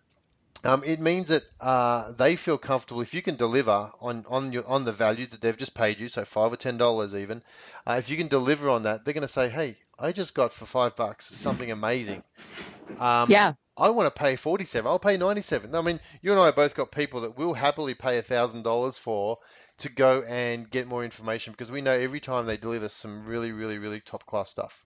um, 0.65 0.83
it 0.85 1.01
means 1.01 1.29
that 1.29 1.43
uh, 1.61 2.13
they 2.13 2.37
feel 2.37 2.59
comfortable 2.59 3.03
if 3.03 3.13
you 3.15 3.23
can 3.23 3.37
deliver 3.37 3.91
on 4.01 4.25
on 4.29 4.53
your 4.53 4.67
on 4.67 4.85
the 4.85 4.93
value 4.93 5.27
that 5.27 5.41
they've 5.41 5.57
just 5.65 5.75
paid 5.75 6.01
you, 6.01 6.09
so 6.09 6.25
five 6.25 6.53
or 6.53 6.57
ten 6.57 6.77
dollars 6.79 7.15
even. 7.15 7.43
Uh, 7.87 7.97
if 7.99 8.11
you 8.11 8.17
can 8.17 8.29
deliver 8.29 8.71
on 8.71 8.85
that, 8.85 9.05
they're 9.05 9.15
going 9.15 9.23
to 9.23 9.29
say, 9.41 9.49
"Hey, 9.49 9.77
I 9.99 10.13
just 10.13 10.35
got 10.35 10.53
for 10.53 10.67
five 10.67 10.97
bucks 10.97 11.27
something 11.37 11.71
amazing. 11.71 12.23
Um, 12.99 13.31
Yeah. 13.31 13.53
I 13.79 13.91
want 13.91 14.13
to 14.13 14.19
pay 14.19 14.37
forty-seven. 14.37 14.91
I'll 14.91 14.99
pay 14.99 15.19
ninety-seven. 15.19 15.75
I 15.75 15.83
mean, 15.83 16.01
you 16.23 16.33
and 16.33 16.41
I 16.41 16.51
both 16.51 16.75
got 16.75 16.91
people 16.91 17.21
that 17.23 17.37
will 17.37 17.53
happily 17.53 17.95
pay 17.95 18.17
a 18.19 18.23
thousand 18.23 18.63
dollars 18.63 18.99
for 18.99 19.39
to 19.79 19.91
go 19.91 20.23
and 20.29 20.69
get 20.71 20.87
more 20.87 21.05
information 21.05 21.53
because 21.53 21.71
we 21.71 21.81
know 21.83 21.93
every 21.93 22.21
time 22.21 22.47
they 22.47 22.57
deliver 22.57 22.89
some 22.89 23.27
really, 23.27 23.53
really, 23.53 23.79
really 23.79 24.01
top 24.01 24.25
class 24.27 24.51
stuff. 24.51 24.85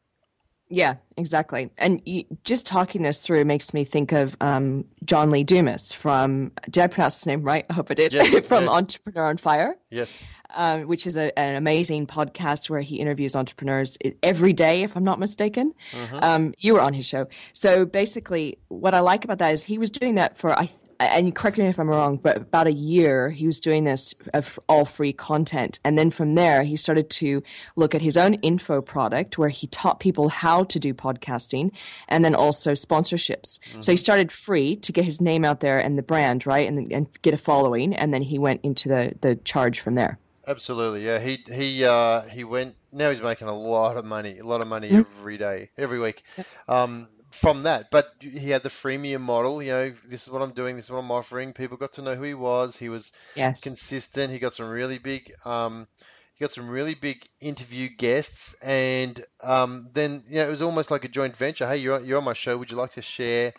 Yeah, 0.72 0.96
exactly. 1.16 1.70
And 1.78 2.00
you, 2.06 2.24
just 2.44 2.64
talking 2.64 3.02
this 3.02 3.20
through 3.20 3.44
makes 3.44 3.74
me 3.74 3.82
think 3.84 4.12
of 4.12 4.36
um, 4.40 4.84
John 5.04 5.32
Lee 5.32 5.42
Dumas 5.42 5.92
from, 5.92 6.52
did 6.70 6.82
I 6.84 6.86
pronounce 6.86 7.18
his 7.18 7.26
name 7.26 7.42
right? 7.42 7.66
I 7.68 7.72
hope 7.72 7.90
I 7.90 7.94
did. 7.94 8.14
Yeah, 8.14 8.40
from 8.44 8.64
yeah. 8.64 8.70
Entrepreneur 8.70 9.26
on 9.26 9.36
Fire, 9.36 9.74
Yes. 9.90 10.24
um, 10.54 10.82
which 10.86 11.08
is 11.08 11.16
a, 11.16 11.36
an 11.36 11.56
amazing 11.56 12.06
podcast 12.06 12.70
where 12.70 12.80
he 12.82 13.00
interviews 13.00 13.34
entrepreneurs 13.34 13.98
every 14.22 14.52
day, 14.52 14.84
if 14.84 14.96
I'm 14.96 15.02
not 15.02 15.18
mistaken. 15.18 15.74
Um, 16.12 16.54
you 16.58 16.74
were 16.74 16.80
on 16.82 16.92
his 16.94 17.04
show. 17.04 17.26
So 17.52 17.84
basically, 17.84 18.58
what 18.68 18.94
I 18.94 19.00
like 19.00 19.24
about 19.24 19.38
that 19.38 19.52
is 19.52 19.64
he 19.64 19.76
was 19.76 19.90
doing 19.90 20.14
that 20.16 20.36
for, 20.38 20.56
I 20.56 20.70
and 21.00 21.34
correct 21.34 21.58
me 21.58 21.66
if 21.66 21.78
I'm 21.78 21.88
wrong, 21.88 22.16
but 22.16 22.36
about 22.36 22.66
a 22.66 22.72
year 22.72 23.30
he 23.30 23.46
was 23.46 23.58
doing 23.58 23.84
this 23.84 24.14
of 24.34 24.58
all 24.68 24.84
free 24.84 25.12
content. 25.12 25.80
And 25.84 25.98
then 25.98 26.10
from 26.10 26.34
there, 26.34 26.62
he 26.62 26.76
started 26.76 27.10
to 27.10 27.42
look 27.76 27.94
at 27.94 28.02
his 28.02 28.16
own 28.16 28.34
info 28.34 28.80
product 28.82 29.38
where 29.38 29.48
he 29.48 29.66
taught 29.66 29.98
people 30.00 30.28
how 30.28 30.64
to 30.64 30.78
do 30.78 30.92
podcasting 30.92 31.72
and 32.08 32.24
then 32.24 32.34
also 32.34 32.72
sponsorships. 32.72 33.58
So 33.80 33.92
he 33.92 33.96
started 33.96 34.30
free 34.30 34.76
to 34.76 34.92
get 34.92 35.04
his 35.04 35.20
name 35.20 35.44
out 35.44 35.60
there 35.60 35.78
and 35.78 35.96
the 35.96 36.02
brand, 36.02 36.46
right? 36.46 36.68
And, 36.68 36.92
and 36.92 37.06
get 37.22 37.34
a 37.34 37.38
following. 37.38 37.94
And 37.94 38.12
then 38.12 38.22
he 38.22 38.38
went 38.38 38.60
into 38.62 38.88
the, 38.88 39.14
the 39.20 39.36
charge 39.36 39.80
from 39.80 39.94
there. 39.94 40.18
Absolutely, 40.46 41.04
yeah. 41.04 41.20
He 41.20 41.44
he 41.52 41.84
uh, 41.84 42.22
he 42.22 42.44
went. 42.44 42.74
Now 42.92 43.10
he's 43.10 43.22
making 43.22 43.46
a 43.46 43.56
lot 43.56 43.96
of 43.96 44.04
money, 44.04 44.38
a 44.38 44.44
lot 44.44 44.60
of 44.60 44.66
money 44.66 44.88
every 44.88 45.38
day, 45.38 45.70
every 45.78 46.00
week, 46.00 46.24
um, 46.66 47.06
from 47.30 47.62
that. 47.64 47.90
But 47.90 48.12
he 48.20 48.50
had 48.50 48.62
the 48.62 48.68
freemium 48.68 49.20
model. 49.20 49.62
You 49.62 49.70
know, 49.72 49.92
this 50.06 50.26
is 50.26 50.32
what 50.32 50.42
I'm 50.42 50.52
doing. 50.52 50.76
This 50.76 50.86
is 50.86 50.90
what 50.90 50.98
I'm 50.98 51.10
offering. 51.10 51.52
People 51.52 51.76
got 51.76 51.94
to 51.94 52.02
know 52.02 52.14
who 52.14 52.22
he 52.22 52.34
was. 52.34 52.76
He 52.76 52.88
was 52.88 53.12
Yes. 53.34 53.62
consistent. 53.62 54.32
He 54.32 54.38
got 54.38 54.54
some 54.54 54.68
really 54.68 54.98
big. 54.98 55.32
Um, 55.44 55.86
he 56.34 56.44
got 56.44 56.52
some 56.52 56.68
really 56.70 56.94
big 56.94 57.22
interview 57.40 57.88
guests, 57.88 58.54
and 58.62 59.22
um, 59.42 59.88
then 59.92 60.22
you 60.28 60.36
know 60.36 60.46
it 60.46 60.50
was 60.50 60.62
almost 60.62 60.90
like 60.90 61.04
a 61.04 61.08
joint 61.08 61.36
venture. 61.36 61.66
Hey, 61.68 61.76
you're 61.78 61.94
on- 61.96 62.04
you're 62.06 62.18
on 62.18 62.24
my 62.24 62.32
show. 62.32 62.56
Would 62.56 62.70
you 62.70 62.76
like 62.76 62.92
to 62.92 63.02
share? 63.02 63.52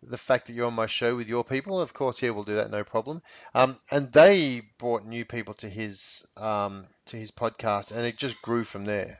the 0.00 0.16
fact 0.16 0.46
that 0.46 0.52
you're 0.52 0.68
on 0.68 0.74
my 0.74 0.86
show 0.86 1.16
with 1.16 1.28
your 1.28 1.42
people. 1.42 1.80
Of 1.80 1.92
course, 1.92 2.22
yeah, 2.22 2.30
we'll 2.30 2.44
do 2.44 2.54
that, 2.54 2.70
no 2.70 2.84
problem. 2.84 3.20
Um, 3.52 3.76
and 3.90 4.12
they 4.12 4.62
brought 4.78 5.04
new 5.04 5.24
people 5.24 5.54
to 5.54 5.68
his 5.68 6.24
um, 6.36 6.86
to 7.06 7.16
his 7.16 7.32
podcast, 7.32 7.90
and 7.90 8.06
it 8.06 8.16
just 8.16 8.40
grew 8.40 8.62
from 8.62 8.84
there. 8.84 9.18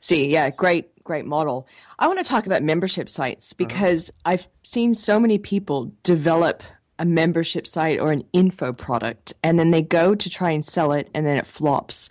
See, 0.00 0.28
yeah, 0.28 0.50
great, 0.50 1.02
great 1.04 1.24
model. 1.24 1.66
I 1.98 2.06
want 2.06 2.18
to 2.18 2.24
talk 2.24 2.46
about 2.46 2.62
membership 2.62 3.08
sites 3.08 3.52
because 3.52 4.12
I've 4.24 4.48
seen 4.62 4.94
so 4.94 5.18
many 5.18 5.38
people 5.38 5.92
develop 6.02 6.62
a 6.98 7.04
membership 7.04 7.66
site 7.66 7.98
or 7.98 8.12
an 8.12 8.24
info 8.32 8.72
product 8.72 9.32
and 9.42 9.58
then 9.58 9.70
they 9.70 9.82
go 9.82 10.14
to 10.14 10.30
try 10.30 10.50
and 10.50 10.64
sell 10.64 10.92
it 10.92 11.10
and 11.14 11.26
then 11.26 11.36
it 11.36 11.46
flops. 11.46 12.10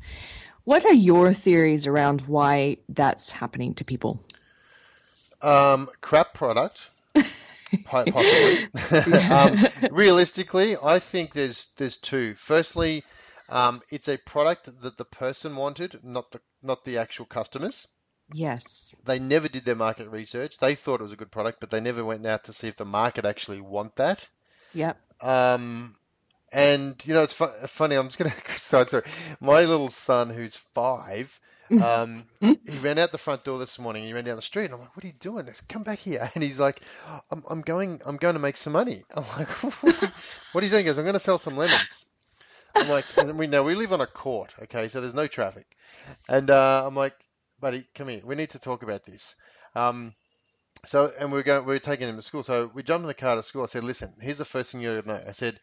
What 0.65 0.85
are 0.85 0.93
your 0.93 1.33
theories 1.33 1.87
around 1.87 2.21
why 2.21 2.77
that's 2.89 3.31
happening 3.31 3.73
to 3.75 3.83
people? 3.83 4.23
Um, 5.41 5.89
crap 5.99 6.33
product, 6.33 6.89
possibly. 7.85 8.69
um, 9.29 9.57
realistically, 9.91 10.77
I 10.81 10.99
think 10.99 11.33
there's 11.33 11.73
there's 11.75 11.97
two. 11.97 12.33
Firstly, 12.35 13.03
um, 13.49 13.81
it's 13.91 14.07
a 14.07 14.17
product 14.17 14.69
that 14.81 14.97
the 14.97 15.03
person 15.03 15.57
wanted, 15.57 15.99
not 16.01 16.31
the 16.31 16.39
not 16.63 16.85
the 16.85 16.97
actual 16.97 17.25
customers. 17.25 17.87
Yes. 18.33 18.93
They 19.05 19.19
never 19.19 19.47
did 19.47 19.65
their 19.65 19.75
market 19.75 20.07
research. 20.09 20.57
They 20.57 20.75
thought 20.75 21.01
it 21.01 21.03
was 21.03 21.11
a 21.11 21.17
good 21.17 21.31
product, 21.31 21.59
but 21.59 21.69
they 21.69 21.81
never 21.81 22.03
went 22.03 22.25
out 22.25 22.45
to 22.45 22.53
see 22.53 22.67
if 22.67 22.77
the 22.77 22.85
market 22.85 23.25
actually 23.25 23.61
want 23.61 23.95
that. 23.97 24.27
Yep. 24.73 24.97
Um, 25.21 25.95
and 26.51 26.95
you 27.05 27.13
know, 27.13 27.23
it's 27.23 27.33
fu- 27.33 27.47
funny. 27.67 27.95
I'm 27.95 28.07
just 28.07 28.17
gonna 28.17 28.31
side 28.47 28.87
story. 28.87 29.03
My 29.39 29.65
little 29.65 29.89
son, 29.89 30.29
who's 30.29 30.55
five, 30.55 31.39
um, 31.81 32.25
he 32.41 32.77
ran 32.81 32.97
out 32.97 33.11
the 33.11 33.17
front 33.17 33.43
door 33.43 33.57
this 33.57 33.79
morning. 33.79 34.03
He 34.03 34.13
ran 34.13 34.25
down 34.25 34.35
the 34.35 34.41
street, 34.41 34.65
and 34.65 34.73
I'm 34.73 34.79
like, 34.81 34.95
"What 34.95 35.03
are 35.03 35.07
you 35.07 35.13
doing? 35.13 35.47
Come 35.69 35.83
back 35.83 35.99
here!" 35.99 36.29
And 36.35 36.43
he's 36.43 36.59
like, 36.59 36.81
"I'm, 37.31 37.43
I'm 37.49 37.61
going. 37.61 38.01
I'm 38.05 38.17
going 38.17 38.35
to 38.35 38.39
make 38.39 38.57
some 38.57 38.73
money." 38.73 39.03
I'm 39.15 39.23
like, 39.37 39.47
"What 39.47 40.61
are 40.61 40.65
you 40.65 40.69
doing?" 40.69 40.83
He 40.83 40.83
goes, 40.83 40.97
"I'm 40.97 41.05
going 41.05 41.13
to 41.13 41.19
sell 41.19 41.37
some 41.37 41.57
lemons." 41.57 42.02
I'm 42.75 42.89
like, 42.89 43.05
and 43.17 43.37
we 43.37 43.47
know 43.47 43.63
we 43.63 43.75
live 43.75 43.93
on 43.93 44.01
a 44.01 44.07
court, 44.07 44.53
okay, 44.63 44.89
so 44.89 45.01
there's 45.01 45.13
no 45.13 45.27
traffic. 45.27 45.65
And 46.27 46.49
uh, 46.49 46.85
I'm 46.85 46.95
like, 46.95 47.15
buddy, 47.59 47.85
come 47.95 48.07
here. 48.07 48.21
We 48.23 48.35
need 48.35 48.51
to 48.51 48.59
talk 48.59 48.83
about 48.83 49.05
this. 49.05 49.35
Um, 49.75 50.13
so, 50.85 51.11
and 51.19 51.31
we're 51.31 51.43
going, 51.43 51.65
we're 51.65 51.79
taking 51.79 52.09
him 52.09 52.15
to 52.15 52.21
school. 52.21 52.43
So 52.43 52.69
we 52.73 52.83
jumped 52.83 53.03
in 53.03 53.07
the 53.07 53.13
car 53.13 53.35
to 53.35 53.43
school. 53.43 53.63
I 53.63 53.67
said, 53.67 53.83
listen, 53.83 54.13
here's 54.19 54.37
the 54.37 54.45
first 54.45 54.71
thing 54.71 54.81
you 54.81 54.95
got 54.95 55.03
to 55.03 55.07
know. 55.07 55.21
I 55.27 55.31
said, 55.31 55.59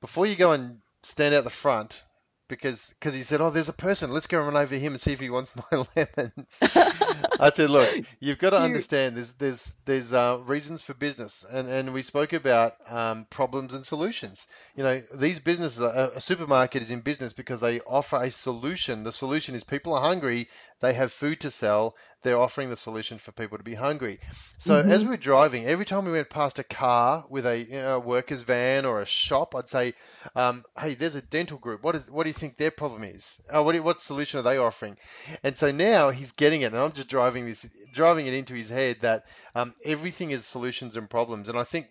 before 0.00 0.26
you 0.26 0.36
go 0.36 0.52
and 0.52 0.78
stand 1.02 1.34
out 1.34 1.44
the 1.44 1.50
front, 1.50 2.02
because 2.48 2.94
because 2.98 3.14
he 3.14 3.22
said, 3.22 3.40
oh, 3.40 3.50
there's 3.50 3.68
a 3.68 3.74
person. 3.74 4.10
Let's 4.10 4.26
go 4.26 4.38
run 4.38 4.56
over 4.56 4.74
him 4.74 4.92
and 4.92 5.00
see 5.00 5.12
if 5.12 5.20
he 5.20 5.30
wants 5.30 5.56
my 5.72 5.84
lemons. 5.96 6.58
I 7.40 7.50
said, 7.50 7.70
look, 7.70 7.90
you've 8.20 8.38
got 8.38 8.50
to 8.50 8.60
understand. 8.60 9.16
There's 9.16 9.32
there's 9.34 9.80
there's 9.84 10.12
uh, 10.12 10.40
reasons 10.46 10.82
for 10.82 10.94
business, 10.94 11.44
and 11.50 11.68
and 11.68 11.94
we 11.94 12.02
spoke 12.02 12.32
about 12.32 12.74
um, 12.88 13.26
problems 13.30 13.74
and 13.74 13.84
solutions. 13.84 14.46
You 14.76 14.84
know, 14.84 15.02
these 15.14 15.38
businesses, 15.38 15.80
a, 15.80 16.12
a 16.16 16.20
supermarket 16.20 16.82
is 16.82 16.90
in 16.90 17.00
business 17.00 17.32
because 17.32 17.60
they 17.60 17.80
offer 17.80 18.22
a 18.22 18.30
solution. 18.30 19.04
The 19.04 19.12
solution 19.12 19.54
is 19.54 19.64
people 19.64 19.94
are 19.94 20.02
hungry. 20.02 20.48
They 20.80 20.92
have 20.94 21.12
food 21.12 21.40
to 21.40 21.50
sell. 21.50 21.94
They're 22.22 22.38
offering 22.38 22.70
the 22.70 22.76
solution 22.76 23.18
for 23.18 23.32
people 23.32 23.58
to 23.58 23.64
be 23.64 23.74
hungry. 23.74 24.20
So 24.58 24.80
as 24.80 25.04
we 25.04 25.10
were 25.10 25.16
driving, 25.16 25.66
every 25.66 25.84
time 25.84 26.04
we 26.04 26.12
went 26.12 26.30
past 26.30 26.58
a 26.58 26.64
car 26.64 27.24
with 27.28 27.46
a, 27.46 27.58
you 27.58 27.72
know, 27.72 27.96
a 27.96 28.00
worker's 28.00 28.42
van 28.42 28.84
or 28.84 29.00
a 29.00 29.06
shop, 29.06 29.54
I'd 29.54 29.68
say, 29.68 29.94
um, 30.34 30.64
"Hey, 30.78 30.94
there's 30.94 31.14
a 31.14 31.22
dental 31.22 31.58
group. 31.58 31.82
What 31.82 31.94
is? 31.94 32.10
What 32.10 32.24
do 32.24 32.30
you 32.30 32.34
think 32.34 32.56
their 32.56 32.70
problem 32.70 33.04
is? 33.04 33.40
Uh, 33.50 33.62
what 33.62 33.72
do, 33.72 33.82
what 33.82 34.00
solution 34.00 34.40
are 34.40 34.42
they 34.42 34.58
offering?" 34.58 34.96
And 35.42 35.56
so 35.56 35.70
now 35.70 36.10
he's 36.10 36.32
getting 36.32 36.62
it, 36.62 36.72
and 36.72 36.78
I'm 36.78 36.92
just 36.92 37.08
driving 37.08 37.44
this, 37.44 37.70
driving 37.92 38.26
it 38.26 38.34
into 38.34 38.54
his 38.54 38.68
head 38.68 38.98
that 39.02 39.24
um, 39.54 39.74
everything 39.84 40.30
is 40.30 40.46
solutions 40.46 40.96
and 40.96 41.08
problems. 41.08 41.48
And 41.48 41.58
I 41.58 41.64
think 41.64 41.86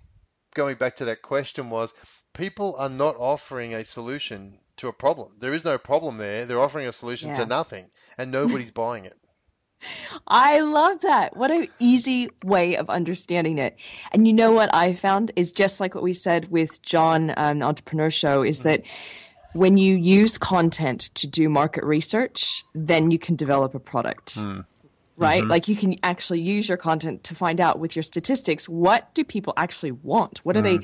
going 0.56 0.76
back 0.76 0.98
to 0.98 1.06
that 1.06 1.22
question 1.22 1.70
was, 1.70 1.94
people 2.34 2.76
are 2.78 2.90
not 2.90 3.16
offering 3.18 3.74
a 3.74 3.86
solution 3.86 4.60
to 4.78 4.88
a 4.88 4.94
problem. 4.94 5.30
There 5.40 5.54
is 5.54 5.64
no 5.66 5.78
problem 5.78 6.18
there. 6.18 6.46
They're 6.46 6.60
offering 6.60 6.88
a 6.88 6.92
solution 6.92 7.30
Yeah. 7.30 7.36
to 7.36 7.46
nothing, 7.46 7.86
and 8.18 8.32
nobody's 8.40 8.72
buying 8.72 9.06
it. 9.06 9.18
I 10.28 10.62
love 10.62 11.02
that. 11.02 11.36
What 11.36 11.52
an 11.52 11.68
easy 11.80 12.30
way 12.44 12.78
of 12.78 12.90
understanding 12.90 13.58
it. 13.58 13.76
And 14.14 14.26
you 14.26 14.32
know 14.34 14.52
what 14.54 14.74
I 14.74 14.94
found 14.94 15.32
is 15.36 15.52
just 15.52 15.82
like 15.82 15.94
what 15.94 16.04
we 16.04 16.14
said 16.14 16.50
with 16.50 16.82
John, 16.82 17.34
um, 17.36 17.60
the 17.60 17.66
Entrepreneur 17.66 18.10
Show, 18.10 18.44
is 18.44 18.62
that 18.62 18.82
when 19.54 19.76
you 19.78 19.96
use 19.96 20.38
content 20.38 21.12
to 21.16 21.28
do 21.28 21.50
market 21.50 21.84
research, 21.84 22.64
then 22.74 23.12
you 23.12 23.20
can 23.20 23.36
develop 23.36 23.76
a 23.76 23.80
product. 23.80 24.38
Right? 25.18 25.44
Like 25.46 25.68
you 25.68 25.76
can 25.76 25.96
actually 26.02 26.42
use 26.42 26.68
your 26.68 26.78
content 26.78 27.24
to 27.26 27.36
find 27.36 27.62
out 27.62 27.80
with 27.80 27.96
your 27.96 28.04
statistics 28.04 28.68
what 28.68 29.14
do 29.14 29.24
people 29.24 29.54
actually 29.58 29.92
want? 29.92 30.40
What 30.44 30.58
are 30.58 30.62
they 30.62 30.80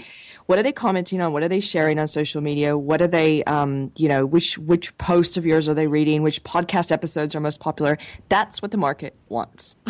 what 0.45 0.59
are 0.59 0.63
they 0.63 0.71
commenting 0.71 1.21
on? 1.21 1.33
What 1.33 1.43
are 1.43 1.47
they 1.47 1.59
sharing 1.59 1.97
on 1.99 2.07
social 2.07 2.41
media? 2.41 2.77
What 2.77 3.01
are 3.01 3.07
they 3.07 3.43
um, 3.45 3.91
you 3.95 4.07
know, 4.07 4.25
which 4.25 4.57
which 4.57 4.97
posts 4.97 5.37
of 5.37 5.45
yours 5.45 5.67
are 5.67 5.73
they 5.73 5.87
reading? 5.87 6.21
Which 6.21 6.43
podcast 6.43 6.91
episodes 6.91 7.35
are 7.35 7.39
most 7.39 7.59
popular? 7.59 7.97
That's 8.29 8.61
what 8.61 8.71
the 8.71 8.77
market 8.77 9.15
wants. 9.27 9.75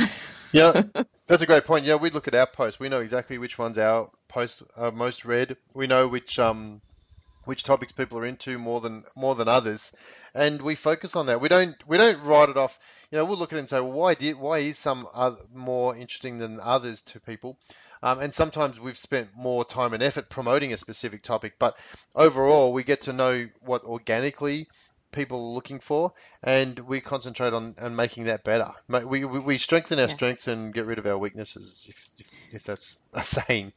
Yeah, 0.51 0.81
that's 1.27 1.41
a 1.41 1.46
great 1.46 1.65
point. 1.65 1.86
Yeah, 1.86 1.98
we 1.98 2.10
look 2.10 2.27
at 2.27 2.36
our 2.36 2.48
posts. 2.48 2.79
We 2.79 2.89
know 2.89 3.01
exactly 3.01 3.38
which 3.38 3.58
ones 3.58 3.77
our 3.77 4.10
posts 4.27 4.63
are 4.75 4.91
most 4.91 5.25
read. 5.25 5.58
We 5.75 5.88
know 5.88 6.08
which 6.08 6.39
um 6.39 6.81
which 7.46 7.63
topics 7.63 7.91
people 7.91 8.17
are 8.19 8.25
into 8.25 8.58
more 8.58 8.81
than 8.81 9.03
more 9.15 9.36
than 9.36 9.48
others, 9.48 9.96
and 10.34 10.62
we 10.62 10.75
focus 10.75 11.15
on 11.15 11.27
that. 11.27 11.41
We 11.41 11.50
don't 11.50 11.75
we 11.88 11.98
don't 11.98 12.22
write 12.24 12.50
it 12.50 12.58
off. 12.58 12.79
You 13.12 13.18
know, 13.18 13.25
we'll 13.25 13.38
look 13.38 13.51
at 13.54 13.58
it 13.58 13.60
and 13.60 13.70
say, 13.70 13.80
well, 13.80 13.92
why 13.92 14.13
did 14.13 14.38
why 14.38 14.60
is 14.60 14.78
some 14.78 15.08
more 15.54 15.96
interesting 15.96 16.38
than 16.38 16.60
others 16.62 17.01
to 17.04 17.20
people? 17.20 17.58
Um, 18.01 18.20
and 18.20 18.34
sometimes 18.34 18.80
we've 18.80 18.98
spent 18.98 19.36
more 19.36 19.66
time 19.66 19.94
and 19.94 20.01
effort 20.01 20.30
promoting 20.30 20.72
a 20.72 20.78
specific 20.78 21.22
topic, 21.22 21.56
but 21.60 21.75
overall 22.16 22.72
we 22.72 22.84
get 22.84 23.04
to 23.04 23.13
know 23.13 23.48
what 23.62 23.84
organically 23.84 24.68
people 25.12 25.50
are 25.50 25.56
looking 25.56 25.80
for, 25.80 26.13
and 26.44 26.78
we 26.80 27.01
concentrate 27.01 27.51
on, 27.54 27.75
on 27.82 27.96
making 27.96 28.25
that 28.25 28.44
better. 28.44 28.72
We, 28.88 29.25
we, 29.25 29.39
we 29.39 29.58
strengthen 29.58 30.00
our 30.00 30.08
Yeah. 30.08 30.13
strengths 30.13 30.48
and 30.48 30.74
get 30.74 30.86
rid 30.86 31.00
of 31.00 31.08
our 31.08 31.18
weaknesses, 31.18 31.88
if, 31.89 32.10
if, 32.20 32.28
if 32.51 32.63
that's 32.63 33.00
a 33.13 33.24
saying. 33.24 33.74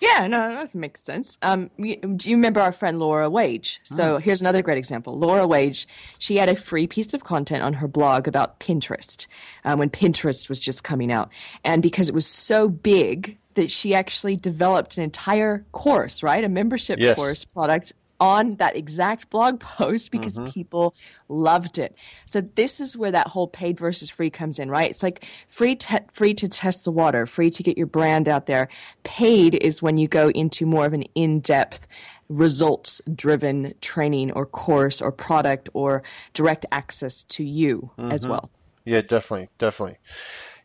Yeah, 0.00 0.26
no, 0.26 0.36
that 0.54 0.74
makes 0.74 1.02
sense. 1.02 1.38
Um, 1.42 1.70
you- 1.78 1.96
do 1.96 2.28
you 2.28 2.36
remember 2.36 2.60
our 2.60 2.72
friend 2.72 2.98
Laura 2.98 3.30
Wage? 3.30 3.80
So 3.82 4.18
here's 4.18 4.40
another 4.40 4.62
great 4.62 4.78
example. 4.78 5.18
Laura 5.18 5.46
Wage, 5.46 5.88
she 6.18 6.36
had 6.36 6.48
a 6.48 6.56
free 6.56 6.86
piece 6.86 7.14
of 7.14 7.24
content 7.24 7.62
on 7.62 7.72
her 7.74 7.88
blog 7.88 8.28
about 8.28 8.60
Pinterest 8.60 9.26
um, 9.64 9.78
when 9.78 9.88
Pinterest 9.90 10.48
was 10.48 10.60
just 10.60 10.84
coming 10.84 11.10
out, 11.10 11.30
and 11.64 11.82
because 11.82 12.08
it 12.08 12.14
was 12.14 12.26
so 12.26 12.68
big 12.68 13.38
that 13.54 13.70
she 13.70 13.94
actually 13.94 14.36
developed 14.36 14.98
an 14.98 15.02
entire 15.02 15.64
course, 15.72 16.22
right, 16.22 16.44
a 16.44 16.48
membership 16.48 16.98
Yes. 17.00 17.16
course 17.16 17.44
product 17.46 17.94
on 18.20 18.56
that 18.56 18.76
exact 18.76 19.30
blog 19.30 19.60
post 19.60 20.10
because 20.10 20.38
people 20.50 20.94
loved 21.28 21.78
it. 21.78 21.94
So 22.24 22.40
this 22.40 22.80
is 22.80 22.96
where 22.96 23.10
that 23.10 23.28
whole 23.28 23.48
paid 23.48 23.78
versus 23.78 24.10
free 24.10 24.30
comes 24.30 24.58
in, 24.58 24.70
right? 24.70 24.90
It's 24.90 25.02
like 25.02 25.24
free 25.48 25.76
te- 25.76 25.98
free 26.12 26.34
to 26.34 26.48
test 26.48 26.84
the 26.84 26.90
water, 26.90 27.26
free 27.26 27.50
to 27.50 27.62
get 27.62 27.76
your 27.76 27.86
brand 27.86 28.28
out 28.28 28.46
there. 28.46 28.68
Paid 29.02 29.54
is 29.62 29.82
when 29.82 29.98
you 29.98 30.08
go 30.08 30.28
into 30.30 30.66
more 30.66 30.86
of 30.86 30.92
an 30.92 31.04
in-depth 31.14 31.86
results 32.28 33.00
driven 33.14 33.74
training 33.80 34.32
or 34.32 34.46
course 34.46 35.00
or 35.00 35.12
product 35.12 35.68
or 35.74 36.02
direct 36.34 36.66
access 36.72 37.22
to 37.22 37.44
you 37.44 37.90
as 37.98 38.26
well. 38.26 38.50
Yeah, 38.84 39.00
definitely, 39.00 39.48
definitely. 39.58 39.98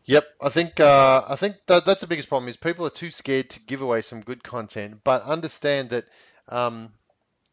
Yep, 0.05 0.25
I 0.41 0.49
think 0.49 0.79
uh, 0.79 1.23
I 1.27 1.35
think 1.35 1.57
that 1.67 1.85
that's 1.85 2.01
the 2.01 2.07
biggest 2.07 2.29
problem 2.29 2.49
is 2.49 2.57
people 2.57 2.85
are 2.85 2.91
too 2.91 3.09
scared 3.11 3.49
to 3.51 3.59
give 3.61 3.81
away 3.81 4.01
some 4.01 4.21
good 4.21 4.43
content. 4.43 5.01
But 5.03 5.23
understand 5.23 5.89
that 5.89 6.05
um, 6.49 6.93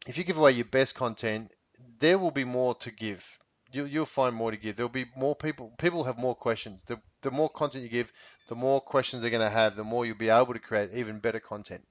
if 0.07 0.17
you 0.17 0.23
give 0.23 0.37
away 0.37 0.51
your 0.51 0.65
best 0.65 0.95
content, 0.95 1.51
there 1.99 2.17
will 2.17 2.31
be 2.31 2.43
more 2.43 2.75
to 2.75 2.91
give. 2.91 3.37
You, 3.71 3.85
you'll 3.85 4.05
find 4.05 4.35
more 4.35 4.51
to 4.51 4.57
give. 4.57 4.75
There'll 4.75 4.89
be 4.89 5.05
more 5.15 5.35
people. 5.35 5.73
People 5.77 6.03
have 6.05 6.17
more 6.17 6.35
questions. 6.35 6.83
The, 6.83 6.99
the 7.21 7.31
more 7.31 7.49
content 7.49 7.83
you 7.83 7.89
give, 7.89 8.11
the 8.47 8.55
more 8.55 8.81
questions 8.81 9.21
they're 9.21 9.31
going 9.31 9.43
to 9.43 9.49
have. 9.49 9.75
The 9.75 9.83
more 9.83 10.05
you'll 10.05 10.17
be 10.17 10.29
able 10.29 10.53
to 10.53 10.59
create 10.59 10.89
even 10.93 11.19
better 11.19 11.39
content. 11.39 11.83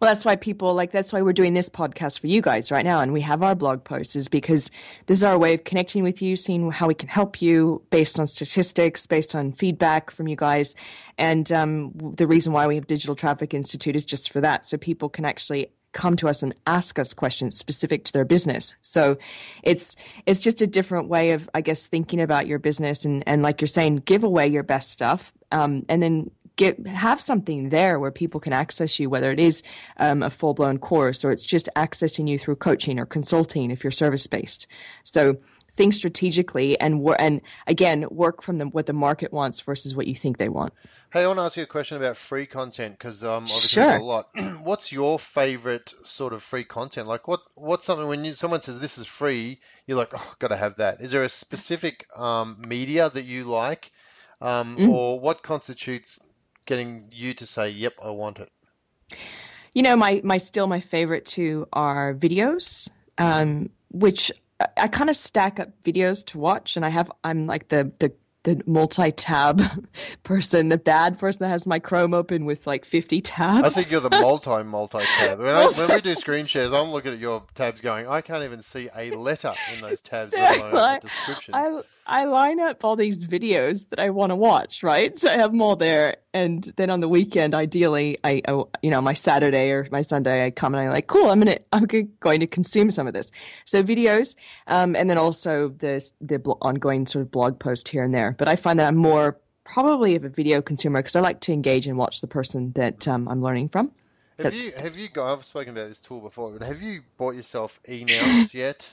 Well, 0.00 0.08
that's 0.10 0.24
why 0.24 0.36
people 0.36 0.72
like 0.74 0.92
that's 0.92 1.12
why 1.12 1.22
we're 1.22 1.32
doing 1.32 1.54
this 1.54 1.68
podcast 1.68 2.20
for 2.20 2.26
you 2.28 2.40
guys 2.40 2.70
right 2.70 2.84
now, 2.84 3.00
and 3.00 3.12
we 3.12 3.20
have 3.22 3.42
our 3.42 3.54
blog 3.54 3.82
posts 3.84 4.14
is 4.14 4.28
because 4.28 4.70
this 5.06 5.18
is 5.18 5.24
our 5.24 5.38
way 5.38 5.54
of 5.54 5.64
connecting 5.64 6.02
with 6.02 6.22
you, 6.22 6.36
seeing 6.36 6.70
how 6.70 6.86
we 6.86 6.94
can 6.94 7.08
help 7.08 7.42
you 7.42 7.82
based 7.90 8.20
on 8.20 8.26
statistics, 8.26 9.06
based 9.06 9.34
on 9.34 9.52
feedback 9.52 10.10
from 10.10 10.28
you 10.28 10.36
guys, 10.36 10.74
and 11.18 11.50
um, 11.52 11.92
the 11.96 12.26
reason 12.26 12.52
why 12.52 12.66
we 12.66 12.76
have 12.76 12.86
Digital 12.86 13.16
Traffic 13.16 13.52
Institute 13.52 13.96
is 13.96 14.04
just 14.04 14.30
for 14.30 14.40
that, 14.40 14.64
so 14.64 14.76
people 14.76 15.08
can 15.08 15.24
actually 15.24 15.72
come 15.94 16.16
to 16.16 16.28
us 16.28 16.42
and 16.42 16.54
ask 16.66 16.98
us 16.98 17.14
questions 17.14 17.56
specific 17.56 18.04
to 18.04 18.12
their 18.12 18.24
business. 18.26 18.74
So 18.82 19.16
it's 19.62 19.96
it's 20.26 20.40
just 20.40 20.60
a 20.60 20.66
different 20.66 21.08
way 21.08 21.30
of 21.30 21.48
I 21.54 21.62
guess 21.62 21.86
thinking 21.86 22.20
about 22.20 22.46
your 22.46 22.58
business 22.58 23.06
and 23.06 23.24
and 23.26 23.42
like 23.42 23.62
you're 23.62 23.68
saying, 23.68 23.96
give 24.04 24.24
away 24.24 24.48
your 24.48 24.62
best 24.62 24.90
stuff, 24.90 25.32
um, 25.50 25.86
and 25.88 26.02
then 26.02 26.30
get 26.56 26.86
have 26.86 27.20
something 27.20 27.70
there 27.70 27.98
where 27.98 28.10
people 28.10 28.40
can 28.40 28.52
access 28.52 29.00
you, 29.00 29.08
whether 29.08 29.32
it 29.32 29.40
is 29.40 29.62
um, 29.96 30.22
a 30.22 30.30
full 30.30 30.54
blown 30.54 30.78
course 30.78 31.24
or 31.24 31.32
it's 31.32 31.46
just 31.46 31.68
accessing 31.76 32.28
you 32.28 32.38
through 32.38 32.56
coaching 32.56 32.98
or 32.98 33.06
consulting 33.06 33.70
if 33.70 33.82
you're 33.82 33.90
service 33.90 34.26
based. 34.26 34.66
So 35.04 35.36
think 35.76 35.92
strategically 35.92 36.78
and 36.78 37.00
wor- 37.00 37.20
and 37.20 37.40
again 37.66 38.06
work 38.10 38.42
from 38.42 38.58
the, 38.58 38.66
what 38.66 38.86
the 38.86 38.92
market 38.92 39.32
wants 39.32 39.60
versus 39.60 39.94
what 39.94 40.06
you 40.06 40.14
think 40.14 40.38
they 40.38 40.48
want. 40.48 40.72
Hey, 41.12 41.22
I 41.24 41.26
want 41.26 41.38
to 41.38 41.42
ask 41.42 41.56
you 41.56 41.62
a 41.62 41.66
question 41.66 41.96
about 41.96 42.16
free 42.16 42.46
content 42.46 42.98
because 42.98 43.22
um, 43.22 43.44
obviously 43.44 43.82
Sure. 43.82 43.98
a 43.98 44.02
lot. 44.02 44.26
What's 44.62 44.92
your 44.92 45.18
favorite 45.18 45.92
sort 46.04 46.32
of 46.32 46.42
free 46.42 46.64
content? 46.64 47.08
Like, 47.08 47.28
what 47.28 47.40
what's 47.56 47.84
something 47.86 48.06
when 48.06 48.24
you, 48.24 48.34
someone 48.34 48.62
says 48.62 48.80
this 48.80 48.98
is 48.98 49.06
free, 49.06 49.60
you're 49.86 49.98
like, 49.98 50.10
oh, 50.14 50.34
got 50.38 50.48
to 50.48 50.56
have 50.56 50.76
that. 50.76 51.00
Is 51.00 51.10
there 51.12 51.22
a 51.24 51.28
specific 51.28 52.06
um, 52.16 52.62
media 52.66 53.10
that 53.10 53.24
you 53.24 53.44
like, 53.44 53.90
um, 54.40 54.76
Mm. 54.76 54.88
or 54.88 55.20
what 55.20 55.42
constitutes 55.42 56.18
getting 56.66 57.08
you 57.12 57.34
to 57.34 57.46
say, 57.46 57.70
yep, 57.70 57.94
I 58.02 58.10
want 58.10 58.38
it? 58.38 58.50
You 59.74 59.82
know, 59.82 59.96
my 59.96 60.20
my 60.24 60.38
still 60.38 60.66
my 60.66 60.80
favorite 60.80 61.26
two 61.26 61.66
are 61.72 62.14
videos, 62.14 62.88
um, 63.18 63.70
which 63.90 64.30
I, 64.60 64.66
I 64.76 64.88
kind 64.88 65.10
of 65.10 65.16
stack 65.16 65.60
up 65.60 65.70
videos 65.82 66.24
to 66.26 66.38
watch, 66.38 66.76
and 66.76 66.84
I 66.84 66.88
have 66.88 67.10
I'm 67.22 67.46
like 67.46 67.68
the 67.68 67.92
the 67.98 68.12
the 68.44 68.62
multi-tab 68.66 69.62
person, 70.22 70.68
the 70.68 70.78
bad 70.78 71.18
person 71.18 71.44
that 71.44 71.48
has 71.48 71.66
my 71.66 71.78
Chrome 71.78 72.14
open 72.14 72.44
with 72.44 72.66
like 72.66 72.84
50 72.84 73.22
tabs. 73.22 73.62
I 73.66 73.70
think 73.70 73.90
you're 73.90 74.00
the 74.00 74.10
multi 74.20 74.62
multi 74.62 74.98
tab. 75.18 75.38
When, 75.38 75.48
I, 75.48 75.66
when 75.66 75.88
we 75.88 76.00
do 76.02 76.14
screen 76.14 76.46
shares, 76.46 76.72
I'm 76.72 76.90
looking 76.90 77.14
at 77.14 77.18
your 77.18 77.42
tabs 77.54 77.80
going, 77.80 78.06
I 78.06 78.20
can't 78.20 78.44
even 78.44 78.62
see 78.62 78.88
a 78.94 79.10
letter 79.12 79.52
in 79.74 79.80
those 79.80 80.02
tabs, 80.02 80.34
let 80.34 80.58
alone 80.58 80.74
I, 80.74 80.96
a 80.96 81.00
description. 81.00 81.54
I, 81.54 81.80
I 82.06 82.24
line 82.24 82.60
up 82.60 82.84
all 82.84 82.96
these 82.96 83.24
videos 83.24 83.88
that 83.88 83.98
I 83.98 84.10
want 84.10 84.30
to 84.30 84.36
watch, 84.36 84.82
right? 84.82 85.16
So 85.16 85.30
I 85.30 85.36
have 85.36 85.52
them 85.52 85.62
all 85.62 85.76
there, 85.76 86.16
and 86.34 86.62
then 86.76 86.90
on 86.90 87.00
the 87.00 87.08
weekend, 87.08 87.54
ideally, 87.54 88.18
I, 88.22 88.42
I 88.46 88.62
you 88.82 88.90
know, 88.90 89.00
my 89.00 89.14
Saturday 89.14 89.70
or 89.70 89.88
my 89.90 90.02
Sunday, 90.02 90.44
I 90.44 90.50
come 90.50 90.74
and 90.74 90.82
I'm 90.86 90.92
like, 90.92 91.06
cool, 91.06 91.30
I'm 91.30 91.40
gonna, 91.40 91.58
I'm 91.72 91.84
go- 91.86 92.08
going 92.20 92.40
to 92.40 92.46
consume 92.46 92.90
some 92.90 93.06
of 93.06 93.14
this. 93.14 93.30
So 93.64 93.82
videos, 93.82 94.36
um, 94.66 94.94
and 94.94 95.08
then 95.08 95.16
also 95.18 95.68
the 95.68 96.06
the 96.20 96.38
ongoing 96.60 97.06
sort 97.06 97.22
of 97.22 97.30
blog 97.30 97.58
post 97.58 97.88
here 97.88 98.02
and 98.04 98.14
there. 98.14 98.34
But 98.38 98.48
I 98.48 98.56
find 98.56 98.78
that 98.78 98.86
I'm 98.88 98.96
more 98.96 99.38
probably 99.64 100.14
of 100.14 100.24
a 100.24 100.28
video 100.28 100.60
consumer 100.60 100.98
because 101.00 101.16
I 101.16 101.20
like 101.20 101.40
to 101.40 101.52
engage 101.54 101.86
and 101.86 101.96
watch 101.96 102.20
the 102.20 102.26
person 102.26 102.72
that 102.72 103.08
um, 103.08 103.26
I'm 103.28 103.42
learning 103.42 103.70
from. 103.70 103.92
Have 104.38 104.44
That's- 104.52 104.64
you 104.66 104.72
have 104.76 104.98
you 104.98 105.08
got? 105.08 105.32
I've 105.32 105.44
spoken 105.44 105.70
about 105.72 105.88
this 105.88 106.00
tool 106.00 106.20
before, 106.20 106.52
but 106.52 106.66
have 106.66 106.82
you 106.82 107.02
bought 107.16 107.34
yourself 107.34 107.80
eNounce 107.88 108.52
yet? 108.52 108.90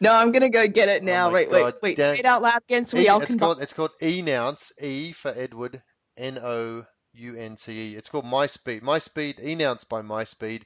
No, 0.00 0.14
I'm 0.14 0.32
gonna 0.32 0.48
go 0.48 0.66
get 0.68 0.88
it 0.88 1.02
oh 1.02 1.06
now. 1.06 1.28
Oh 1.28 1.32
wait, 1.32 1.50
wait, 1.50 1.64
wait, 1.64 1.74
wait. 1.82 2.00
Say 2.00 2.18
it 2.20 2.24
out 2.24 2.42
loud 2.42 2.62
again, 2.68 2.86
so 2.86 2.98
we 2.98 3.04
e, 3.04 3.08
all 3.08 3.18
it's 3.18 3.26
can. 3.26 3.38
Called, 3.38 3.60
it's 3.60 3.72
called 3.72 3.90
Enounce. 4.02 4.72
E 4.80 5.12
for 5.12 5.32
Edward. 5.34 5.82
N 6.16 6.38
O 6.42 6.84
U 7.14 7.36
N 7.36 7.56
C 7.56 7.92
E. 7.92 7.96
It's 7.96 8.08
called 8.08 8.26
My 8.26 8.46
Speed. 8.46 8.82
My 8.82 8.98
Speed. 8.98 9.40
Enounce 9.40 9.84
by 9.84 10.02
My 10.02 10.24
Speed. 10.24 10.64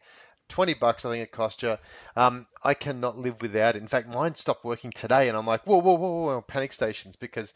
20 0.53 0.75
bucks, 0.75 1.05
I 1.05 1.11
think 1.11 1.23
it 1.25 1.33
cost 1.33 1.63
you. 1.63 1.79
Um, 2.15 2.47
I 2.63 2.75
cannot 2.75 3.17
live 3.17 3.41
without 3.41 3.75
it. 3.75 3.83
In 3.83 3.89
fact, 3.89 4.07
mine 4.07 4.35
stopped 4.37 4.65
working 4.65 4.91
today, 4.91 5.29
and 5.29 5.37
I'm 5.37 5.47
like, 5.47 5.67
whoa, 5.67 5.79
whoa, 5.79 5.95
whoa, 5.95 6.25
whoa, 6.25 6.43
panic 6.43 6.75
stations 6.75 7.17
because 7.17 7.55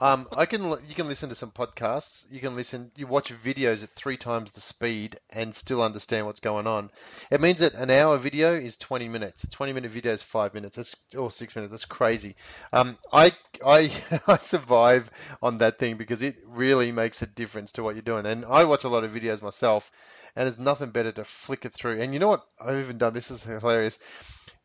um, 0.00 0.26
I 0.32 0.46
can 0.46 0.62
you 0.62 0.94
can 0.94 1.08
listen 1.08 1.30
to 1.30 1.34
some 1.34 1.50
podcasts, 1.50 2.30
you 2.30 2.40
can 2.40 2.54
listen, 2.54 2.90
you 2.94 3.06
watch 3.06 3.32
videos 3.32 3.82
at 3.82 3.88
three 3.90 4.18
times 4.18 4.52
the 4.52 4.60
speed 4.60 5.18
and 5.30 5.54
still 5.54 5.82
understand 5.82 6.26
what's 6.26 6.40
going 6.40 6.66
on. 6.66 6.90
It 7.30 7.40
means 7.40 7.60
that 7.60 7.74
an 7.74 7.90
hour 7.90 8.18
video 8.18 8.54
is 8.54 8.76
20 8.76 9.08
minutes, 9.08 9.44
a 9.44 9.50
20 9.50 9.72
minute 9.72 9.90
video 9.90 10.12
is 10.12 10.22
five 10.22 10.52
minutes, 10.52 10.76
that's 10.76 10.96
or 11.16 11.30
six 11.30 11.56
minutes. 11.56 11.70
That's 11.70 11.84
crazy. 11.86 12.36
Um, 12.72 12.98
I 13.12 13.32
I 13.64 13.90
I 14.26 14.36
survive 14.36 15.10
on 15.42 15.58
that 15.58 15.78
thing 15.78 15.96
because 15.96 16.22
it 16.22 16.36
really 16.46 16.92
makes 16.92 17.22
a 17.22 17.26
difference 17.26 17.72
to 17.72 17.82
what 17.82 17.94
you're 17.94 18.02
doing, 18.02 18.26
and 18.26 18.44
I 18.44 18.64
watch 18.64 18.84
a 18.84 18.88
lot 18.88 19.04
of 19.04 19.12
videos 19.12 19.42
myself 19.42 19.90
and 20.36 20.44
there's 20.44 20.58
nothing 20.58 20.90
better 20.90 21.10
to 21.12 21.24
flick 21.24 21.64
it 21.64 21.72
through. 21.72 22.00
And 22.00 22.12
you 22.12 22.20
know 22.20 22.28
what? 22.28 22.46
I've 22.60 22.78
even 22.78 22.98
done 22.98 23.14
this 23.14 23.30
is 23.30 23.42
hilarious. 23.42 23.98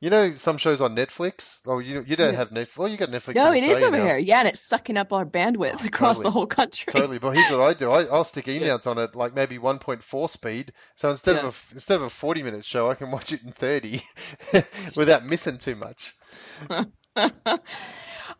You 0.02 0.10
know 0.10 0.34
some 0.34 0.58
shows 0.58 0.82
on 0.82 0.96
Netflix. 0.96 1.62
Oh, 1.68 1.78
you 1.78 2.04
you 2.06 2.16
don't 2.16 2.34
have 2.34 2.50
Netflix. 2.50 2.78
Well, 2.78 2.88
you 2.88 2.98
got 2.98 3.10
Netflix. 3.10 3.36
No, 3.36 3.54
it 3.54 3.64
is 3.64 3.84
over 3.84 3.98
now. 3.98 4.06
here. 4.06 4.18
Yeah, 4.18 4.40
and 4.40 4.48
it's 4.48 4.60
sucking 4.60 4.98
up 4.98 5.14
our 5.14 5.26
bandwidth 5.26 5.84
oh, 5.84 5.86
across 5.86 6.18
totally. 6.18 6.24
the 6.24 6.32
whole 6.32 6.48
country. 6.48 6.92
Totally, 6.92 7.20
but 7.20 7.32
here's 7.32 7.52
what 7.52 7.68
I 7.68 7.74
do: 7.74 7.92
I, 7.92 8.06
I'll 8.06 8.24
stick 8.24 8.46
eNounce 8.46 8.88
on 8.88 8.98
it 8.98 9.16
like 9.16 9.36
maybe 9.36 9.60
1.4 9.60 10.30
speed. 10.30 10.74
So 10.96 11.12
instead 11.12 11.36
Yeah. 11.36 11.48
of 11.48 11.68
a, 11.72 11.76
instead 11.76 11.96
of 11.98 12.02
a 12.02 12.10
40 12.10 12.42
minute 12.42 12.66
show, 12.66 12.90
I 12.90 12.96
can 12.96 13.12
watch 13.12 13.32
it 13.32 13.44
in 13.44 13.52
30 13.52 14.02
without 14.96 15.24
missing 15.26 15.60
too 15.60 15.76
much. 15.76 16.14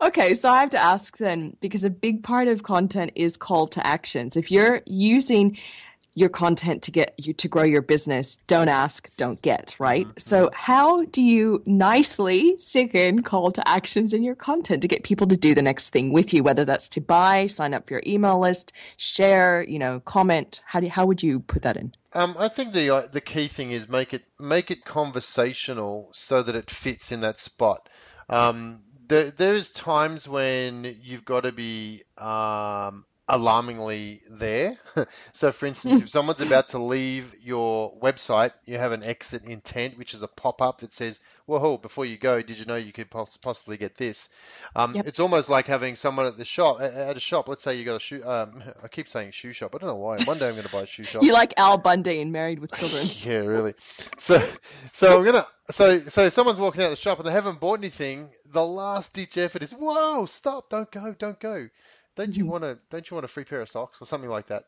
Okay, 0.00 0.34
so 0.34 0.50
I 0.50 0.60
have 0.60 0.70
to 0.70 0.78
ask 0.78 1.16
then, 1.18 1.56
because 1.60 1.84
a 1.84 1.90
big 1.90 2.24
part 2.24 2.48
of 2.48 2.64
content 2.64 3.12
is 3.14 3.36
call 3.36 3.68
to 3.68 3.86
actions. 3.86 4.36
If 4.36 4.50
you're 4.50 4.82
using 4.84 5.58
your 6.14 6.28
content 6.28 6.82
to 6.82 6.90
get 6.90 7.14
you 7.16 7.32
to 7.32 7.48
grow 7.48 7.62
your 7.62 7.82
business, 7.82 8.36
don't 8.46 8.68
ask, 8.68 9.10
don't 9.16 9.40
get, 9.42 9.76
right? 9.78 10.06
So 10.18 10.50
how 10.52 11.04
do 11.04 11.22
you 11.22 11.62
nicely 11.64 12.58
stick 12.58 12.94
in 12.94 13.22
call 13.22 13.50
to 13.52 13.66
actions 13.68 14.12
in 14.12 14.22
your 14.22 14.34
content 14.34 14.82
to 14.82 14.88
get 14.88 15.04
people 15.04 15.26
to 15.28 15.36
do 15.36 15.54
the 15.54 15.62
next 15.62 15.90
thing 15.90 16.12
with 16.12 16.34
you, 16.34 16.42
whether 16.42 16.64
that's 16.64 16.88
to 16.90 17.00
buy, 17.00 17.46
sign 17.46 17.74
up 17.74 17.86
for 17.86 17.94
your 17.94 18.02
email 18.06 18.38
list, 18.38 18.72
share, 18.96 19.64
you 19.68 19.78
know, 19.78 20.00
comment? 20.00 20.60
How 20.66 20.80
do 20.80 20.88
how 20.88 21.06
would 21.06 21.22
you 21.22 21.40
put 21.40 21.62
that 21.62 21.76
in? 21.76 21.94
Um, 22.12 22.36
I 22.38 22.48
think 22.48 22.72
the 22.72 22.90
uh, 22.90 23.06
the 23.10 23.20
key 23.20 23.48
thing 23.48 23.70
is 23.70 23.88
make 23.88 24.12
it 24.12 24.22
make 24.38 24.70
it 24.70 24.84
conversational 24.84 26.10
so 26.12 26.42
that 26.42 26.54
it 26.54 26.70
fits 26.70 27.12
in 27.12 27.20
that 27.20 27.40
spot. 27.40 27.88
Um, 28.28 28.82
there, 29.08 29.30
there's 29.30 29.70
times 29.70 30.28
when 30.28 30.96
you've 31.02 31.24
got 31.24 31.44
to 31.44 31.52
be 31.52 32.02
um, 32.18 33.04
alarmingly 33.28 34.22
there. 34.28 34.74
so, 35.32 35.52
for 35.52 35.66
instance, 35.66 36.02
if 36.02 36.08
someone's 36.08 36.40
about 36.40 36.70
to 36.70 36.78
leave 36.78 37.32
your 37.42 37.96
website, 37.98 38.52
you 38.66 38.78
have 38.78 38.92
an 38.92 39.04
exit 39.04 39.44
intent, 39.44 39.96
which 39.96 40.14
is 40.14 40.22
a 40.22 40.28
pop 40.28 40.60
up 40.60 40.78
that 40.78 40.92
says, 40.92 41.20
Whoa, 41.46 41.76
before 41.76 42.04
you 42.04 42.16
go, 42.16 42.40
did 42.40 42.58
you 42.58 42.66
know 42.66 42.76
you 42.76 42.92
could 42.92 43.10
possibly 43.10 43.76
get 43.76 43.96
this? 43.96 44.30
Um, 44.76 44.94
yep. 44.94 45.06
It's 45.06 45.18
almost 45.18 45.50
like 45.50 45.66
having 45.66 45.96
someone 45.96 46.26
at 46.26 46.36
the 46.36 46.44
shop, 46.44 46.80
at 46.80 47.16
a 47.16 47.20
shop, 47.20 47.48
let's 47.48 47.64
say 47.64 47.76
you 47.76 47.84
got 47.84 47.96
a 47.96 48.00
shoe, 48.00 48.24
um, 48.24 48.62
I 48.84 48.88
keep 48.88 49.08
saying 49.08 49.32
shoe 49.32 49.52
shop. 49.52 49.74
I 49.74 49.78
don't 49.78 49.88
know 49.88 49.96
why. 49.96 50.18
One 50.24 50.38
day 50.38 50.48
I'm 50.48 50.54
going 50.54 50.66
to 50.66 50.72
buy 50.72 50.82
a 50.82 50.86
shoe 50.86 51.04
shop. 51.04 51.22
you 51.22 51.32
like 51.32 51.54
Al 51.56 51.78
Bundy 51.78 52.20
and 52.20 52.32
Married 52.32 52.58
with 52.58 52.72
Children. 52.72 53.06
yeah, 53.24 53.38
really. 53.38 53.74
So, 54.18 54.40
so 54.92 55.18
I'm 55.18 55.24
going 55.24 55.42
to, 55.42 55.46
so, 55.72 56.00
so 56.00 56.28
someone's 56.28 56.60
walking 56.60 56.82
out 56.82 56.86
of 56.86 56.92
the 56.92 56.96
shop 56.96 57.18
and 57.18 57.26
they 57.26 57.32
haven't 57.32 57.60
bought 57.60 57.78
anything. 57.78 58.30
The 58.50 58.64
last 58.64 59.14
ditch 59.14 59.36
effort 59.38 59.62
is, 59.62 59.72
whoa, 59.72 60.26
stop, 60.26 60.70
don't 60.70 60.90
go, 60.90 61.14
don't 61.18 61.40
go 61.40 61.68
don't 62.16 62.36
you 62.36 62.44
mm-hmm. 62.44 62.52
want 62.52 62.64
to 62.64 62.78
don't 62.90 63.10
you 63.10 63.14
want 63.14 63.24
a 63.24 63.28
free 63.28 63.44
pair 63.44 63.60
of 63.60 63.68
socks 63.68 64.00
or 64.00 64.04
something 64.04 64.30
like 64.30 64.46
that 64.46 64.64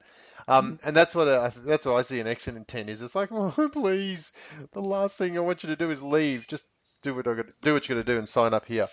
um, 0.48 0.72
mm-hmm. 0.72 0.88
and 0.88 0.96
that's 0.96 1.14
what 1.14 1.28
a, 1.28 1.52
that's 1.64 1.86
what 1.86 1.94
I 1.94 2.02
see 2.02 2.20
an 2.20 2.26
exit 2.26 2.56
intent 2.56 2.90
is 2.90 3.02
it's 3.02 3.14
like 3.14 3.28
oh 3.32 3.70
please 3.72 4.32
the 4.72 4.80
last 4.80 5.18
thing 5.18 5.36
I 5.36 5.40
want 5.40 5.62
you 5.62 5.70
to 5.70 5.76
do 5.76 5.90
is 5.90 6.02
leave 6.02 6.46
just 6.48 6.66
do 7.02 7.14
what 7.14 7.28
I 7.28 7.34
do 7.60 7.74
what 7.74 7.88
you're 7.88 7.96
going 7.96 8.06
to 8.06 8.12
do 8.12 8.18
and 8.18 8.28
sign 8.28 8.54
up 8.54 8.64
here 8.66 8.86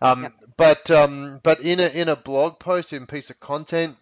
um, 0.00 0.24
yep. 0.24 0.32
but 0.56 0.90
um, 0.90 1.40
but 1.42 1.60
in 1.60 1.80
a 1.80 1.88
in 1.88 2.08
a 2.08 2.16
blog 2.16 2.60
post 2.60 2.92
in 2.92 3.02
a 3.02 3.06
piece 3.06 3.30
of 3.30 3.40
content 3.40 3.96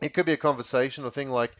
it 0.00 0.12
could 0.12 0.26
be 0.26 0.32
a 0.32 0.36
conversational 0.36 1.10
thing 1.10 1.30
like 1.30 1.52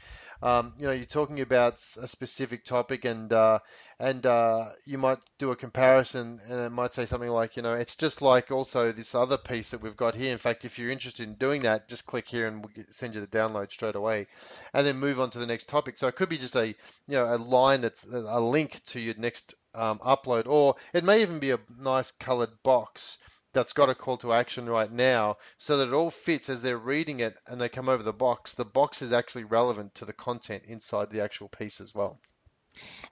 um, 0.43 0.75
you 0.79 0.87
know, 0.87 0.93
you're 0.93 1.05
talking 1.05 1.41
about 1.41 1.75
a 2.01 2.07
specific 2.07 2.65
topic, 2.65 3.05
and 3.05 3.33
uh, 3.33 3.59
and 3.99 4.25
uh, 4.27 4.67
you 4.85 4.99
might 4.99 5.19
do 5.39 5.51
a 5.51 5.57
comparison, 5.57 6.41
and 6.49 6.61
it 6.61 6.71
might 6.71 6.95
say 6.95 7.07
something 7.07 7.31
like, 7.31 7.57
you 7.57 7.63
know, 7.63 7.75
it's 7.75 7.97
just 7.97 8.21
like 8.21 8.51
also 8.51 8.93
this 8.93 9.15
other 9.15 9.39
piece 9.39 9.71
that 9.71 9.83
we've 9.83 9.97
got 9.97 10.15
here. 10.15 10.33
In 10.33 10.39
fact, 10.39 10.65
if 10.65 10.79
you're 10.79 10.91
interested 10.91 11.27
in 11.27 11.35
doing 11.35 11.63
that, 11.63 11.89
just 11.89 12.07
click 12.07 12.29
here, 12.29 12.47
and 12.47 12.65
we'll 12.65 12.85
send 12.91 13.15
you 13.15 13.21
the 13.21 13.27
download 13.27 13.73
straight 13.73 13.97
away, 13.97 14.27
and 14.75 14.87
then 14.87 14.99
move 14.99 15.21
on 15.21 15.31
to 15.31 15.39
the 15.39 15.47
next 15.47 15.69
topic. 15.69 15.99
So 15.99 16.09
it 16.09 16.17
could 16.17 16.29
be 16.29 16.39
just 16.39 16.57
a 16.57 16.67
you 16.69 16.75
know 17.09 17.25
a 17.25 17.37
line 17.37 17.81
that's 17.81 18.05
a 18.05 18.41
link 18.41 18.81
to 18.87 19.01
your 19.01 19.15
next 19.17 19.55
um, 19.75 19.99
upload, 20.01 20.47
or 20.47 20.75
it 20.93 21.05
may 21.05 21.23
even 21.23 21.39
be 21.39 21.53
a 21.53 21.59
nice 21.81 22.11
colored 22.11 22.63
box 22.63 23.19
that's 23.57 23.73
got 23.73 23.89
a 23.89 23.95
call 23.95 24.19
to 24.19 24.35
action 24.35 24.69
right 24.69 24.93
now 24.93 25.39
so 25.57 25.79
that 25.79 25.89
it 25.89 25.95
all 25.95 26.11
fits 26.11 26.51
as 26.51 26.61
they're 26.61 26.77
reading 26.77 27.21
it 27.21 27.35
and 27.47 27.59
they 27.59 27.71
come 27.71 27.89
over 27.89 28.03
the 28.03 28.13
box. 28.13 28.53
The 28.53 28.67
box 28.67 29.01
is 29.01 29.15
actually 29.15 29.45
relevant 29.45 29.95
to 29.95 30.05
the 30.05 30.13
content 30.13 30.65
inside 30.67 31.11
the 31.11 31.23
actual 31.23 31.49
piece 31.49 31.81
as 31.81 31.95
well. 31.95 32.21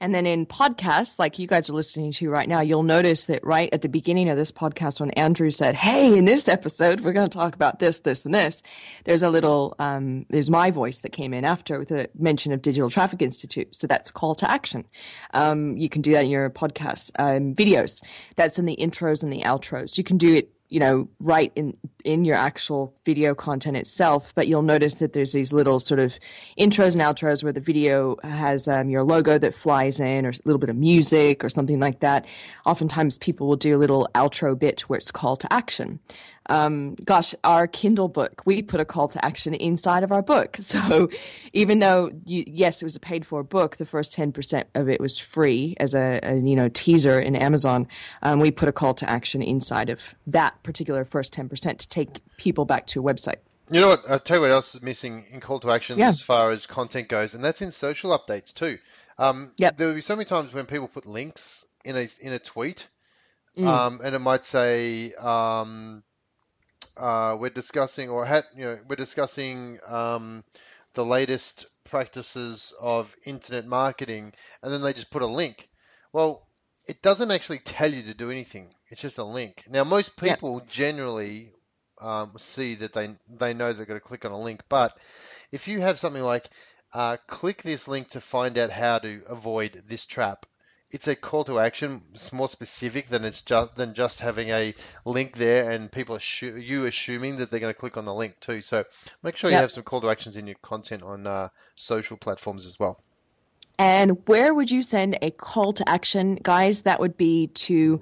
And 0.00 0.14
then 0.14 0.27
in 0.27 0.46
podcasts, 0.46 1.18
like 1.18 1.38
you 1.38 1.46
guys 1.46 1.70
are 1.70 1.74
listening 1.74 2.12
to 2.12 2.31
right 2.31 2.48
now, 2.48 2.61
you'll 2.61 2.83
notice 2.83 3.27
that 3.27 3.44
right 3.44 3.68
at 3.72 3.83
the 3.83 3.88
beginning 3.88 4.29
of 4.29 4.37
this 4.37 4.53
podcast, 4.53 5.00
when 5.00 5.11
Andrew 5.12 5.50
said, 5.50 5.74
Hey, 5.74 6.16
in 6.16 6.24
this 6.24 6.48
episode, 6.48 7.00
we're 7.00 7.12
going 7.12 7.29
to 7.29 7.37
talk 7.37 7.55
about 7.55 7.79
this, 7.79 8.00
this, 8.00 8.24
and 8.24 8.35
this, 8.35 8.62
there's 9.05 9.22
a 9.22 9.31
little, 9.31 9.74
um, 9.79 10.27
there's 10.31 10.50
my 10.50 10.70
voice 10.70 11.00
that 11.03 11.12
came 11.12 11.33
in 11.33 11.44
after 11.44 11.79
with 11.79 11.90
a 11.90 12.09
mention 12.18 12.53
of 12.53 12.62
Digital 12.62 12.90
Traffic 12.90 13.22
Institute. 13.22 13.74
So 13.74 13.87
that's 13.87 14.11
call 14.11 14.35
to 14.37 14.50
action. 14.50 14.85
Um, 15.33 15.77
you 15.77 15.88
can 15.88 16.03
do 16.03 16.12
that 16.12 16.24
in 16.24 16.31
your 16.31 16.50
podcast 16.50 17.11
um, 17.18 17.55
videos. 17.55 18.03
That's 18.37 18.59
in 18.59 18.66
the 18.66 18.77
intros 18.77 19.22
and 19.22 19.33
the 19.33 19.42
outros. 19.42 19.96
You 19.98 20.05
can 20.05 20.18
do 20.18 20.35
it 20.35 20.53
you 20.68 20.81
know 20.81 21.09
right 21.20 21.53
in 21.55 21.77
in 22.05 22.24
your 22.24 22.37
actual 22.37 22.94
video 23.05 23.35
content 23.35 23.77
itself 23.77 24.33
but 24.35 24.48
you'll 24.48 24.62
notice 24.62 24.94
that 24.94 25.12
there's 25.12 25.33
these 25.33 25.53
little 25.53 25.79
sort 25.81 26.00
of 26.00 26.18
intros 26.59 26.92
and 26.92 27.03
outros 27.03 27.42
where 27.42 27.53
the 27.53 27.61
video 27.61 28.16
has 28.22 28.68
um, 28.68 28.88
your 28.88 29.05
logo 29.05 29.38
that 29.38 29.55
flies 29.55 30.00
in 30.00 30.27
or 30.27 30.31
a 30.31 30.35
little 30.44 30.59
bit 30.59 30.70
of 30.70 30.77
music 30.77 31.44
or 31.44 31.48
something 31.48 31.81
like 31.81 32.00
that. 32.00 32.27
Oftentimes 32.66 33.18
people 33.18 33.46
will 33.46 33.57
do 33.57 33.77
a 33.77 33.79
little 33.79 34.09
outro 34.14 34.59
bit 34.59 34.83
where 34.83 34.96
it's 34.96 35.11
call 35.11 35.37
to 35.37 35.53
action 35.53 36.00
um, 36.50 36.94
gosh, 37.04 37.35
our 37.44 37.66
Kindle 37.66 38.09
book, 38.09 38.42
we 38.44 38.62
put 38.62 38.80
a 38.80 38.85
call 38.85 39.09
to 39.09 39.24
action 39.24 39.54
inside 39.54 40.02
of 40.02 40.12
our 40.12 40.22
book. 40.22 40.59
So 40.74 41.09
even 41.52 41.78
though, 41.78 42.11
you, 42.24 42.42
yes, 42.48 42.83
it 42.83 42.85
was 42.85 42.96
a 42.96 43.00
paid 43.00 43.24
for 43.24 43.44
book, 43.44 43.76
the 43.76 43.87
first 43.87 44.16
10% 44.16 44.64
of 44.74 44.88
it 44.88 45.00
was 45.00 45.18
free 45.18 45.76
as 45.78 45.94
a, 45.94 46.18
a 46.22 46.35
you 46.35 46.57
know, 46.57 46.68
teaser 46.68 47.20
in 47.20 47.37
Amazon. 47.37 47.87
Um, 48.22 48.40
we 48.40 48.50
put 48.50 48.68
a 48.68 48.72
call 48.72 48.92
to 48.94 49.09
action 49.09 49.40
inside 49.40 49.88
of 49.88 50.16
that 50.26 50.61
particular 50.64 51.04
first 51.04 51.33
10% 51.33 51.78
to 51.78 51.88
take 51.88 52.20
people 52.38 52.64
back 52.64 52.88
to 52.88 53.00
a 53.00 53.02
website. 53.04 53.37
You 53.70 53.80
know 53.80 53.88
what? 53.88 54.00
I'll 54.09 54.18
tell 54.18 54.38
you 54.38 54.40
what 54.42 54.50
else 54.50 54.74
is 54.74 54.83
missing 54.83 55.24
in 55.30 55.40
call 55.40 55.61
to 55.61 55.70
actions 55.70 55.98
yeah. 55.98 56.09
as 56.09 56.20
far 56.20 56.50
as 56.50 56.66
content 56.66 57.09
goes, 57.09 57.35
and 57.35 57.42
that's 57.42 57.62
in 57.62 57.70
social 57.70 58.16
updates 58.16 58.52
too. 58.52 58.78
Um, 59.18 59.52
yep. 59.57 59.78
There 59.78 59.87
will 59.87 59.94
be 59.94 60.00
so 60.00 60.16
many 60.16 60.26
times 60.26 60.52
when 60.52 60.66
people 60.66 60.88
put 60.88 61.07
links 61.07 61.66
in 61.85 61.96
a 61.96 62.07
in 62.20 62.33
a 62.33 62.38
tweet, 62.38 62.88
mm. 63.57 63.66
um, 63.66 64.00
and 64.04 64.14
it 64.14 64.18
might 64.18 64.44
say, 64.44 65.14
um, 65.14 66.02
uh, 66.96 67.37
we're 67.38 67.50
discussing, 67.50 68.09
or 68.09 68.24
had, 68.24 68.44
you 68.57 68.64
know, 68.64 68.78
we're 68.88 68.96
discussing 68.96 69.78
um, 69.87 70.44
the 70.94 71.04
latest 71.04 71.66
practices 71.85 72.72
of 72.80 73.14
internet 73.24 73.66
marketing, 73.66 74.33
and 74.62 74.72
then 74.72 74.83
they 74.83 74.92
just 74.92 75.11
put 75.11 75.22
a 75.22 75.26
link. 75.26 75.68
Well, 76.12 76.46
it 76.87 77.02
doesn't 77.02 77.30
actually 77.30 77.59
tell 77.59 77.90
you 77.90 78.02
to 78.04 78.14
do 78.14 78.30
anything. 78.30 78.68
It's 78.88 79.02
just 79.02 79.18
a 79.18 79.24
link. 79.24 79.64
Now, 79.68 79.85
most 79.85 80.16
people 80.16 80.59
yep. 80.59 80.68
generally 80.68 81.52
um, 82.00 82.33
see 82.38 82.76
that 82.76 82.92
they 82.92 83.11
they 83.28 83.54
know 83.54 83.72
they're 83.72 83.87
going 83.87 84.00
to 84.00 84.07
click 84.07 84.24
on 84.24 84.33
a 84.33 84.40
link, 84.40 84.62
but 84.68 84.96
if 85.50 85.68
you 85.68 85.80
have 85.80 85.98
something 85.98 86.22
like 86.22 86.48
uh, 86.92 87.16
click 87.26 87.62
this 87.62 87.88
link 87.88 88.11
to 88.11 88.20
find 88.20 88.59
out 88.59 88.70
how 88.70 88.98
to 88.98 89.22
avoid 89.28 89.83
this 89.87 90.07
trap, 90.07 90.46
it's 90.90 91.09
a 91.09 91.16
call 91.16 91.44
to 91.44 91.59
action. 91.59 92.01
It's 92.12 92.33
more 92.33 92.49
specific 92.49 93.09
than 93.09 93.25
it's 93.25 93.42
just 93.42 93.77
than 93.77 93.94
just 93.94 94.20
having 94.20 94.51
a 94.51 94.75
link 95.05 95.37
there 95.37 95.70
and 95.70 95.90
people 95.90 96.14
assume 96.14 96.61
you 96.61 96.87
assuming 96.87 97.37
that 97.37 97.51
they're 97.51 97.61
going 97.61 97.75
to 97.75 97.79
click 97.79 97.97
on 97.97 98.05
the 98.05 98.14
link 98.14 98.38
too. 98.40 98.62
So 98.62 98.85
make 99.23 99.37
sure 99.37 99.51
yep. 99.51 99.59
you 99.59 99.62
have 99.62 99.73
some 99.73 99.85
call 99.85 100.01
to 100.01 100.11
actions 100.11 100.37
in 100.37 100.47
your 100.47 100.57
content 100.62 101.03
on 101.03 101.27
uh, 101.27 101.49
social 101.75 102.16
platforms 102.16 102.66
as 102.66 102.79
well. 102.79 103.03
And 103.78 104.26
where 104.28 104.54
would 104.54 104.70
you 104.70 104.82
send 104.82 105.18
a 105.20 105.30
call 105.30 105.72
to 105.72 105.88
action, 105.88 106.38
guys? 106.42 106.82
That 106.82 107.00
would 107.00 107.16
be 107.16 107.48
to 107.48 108.00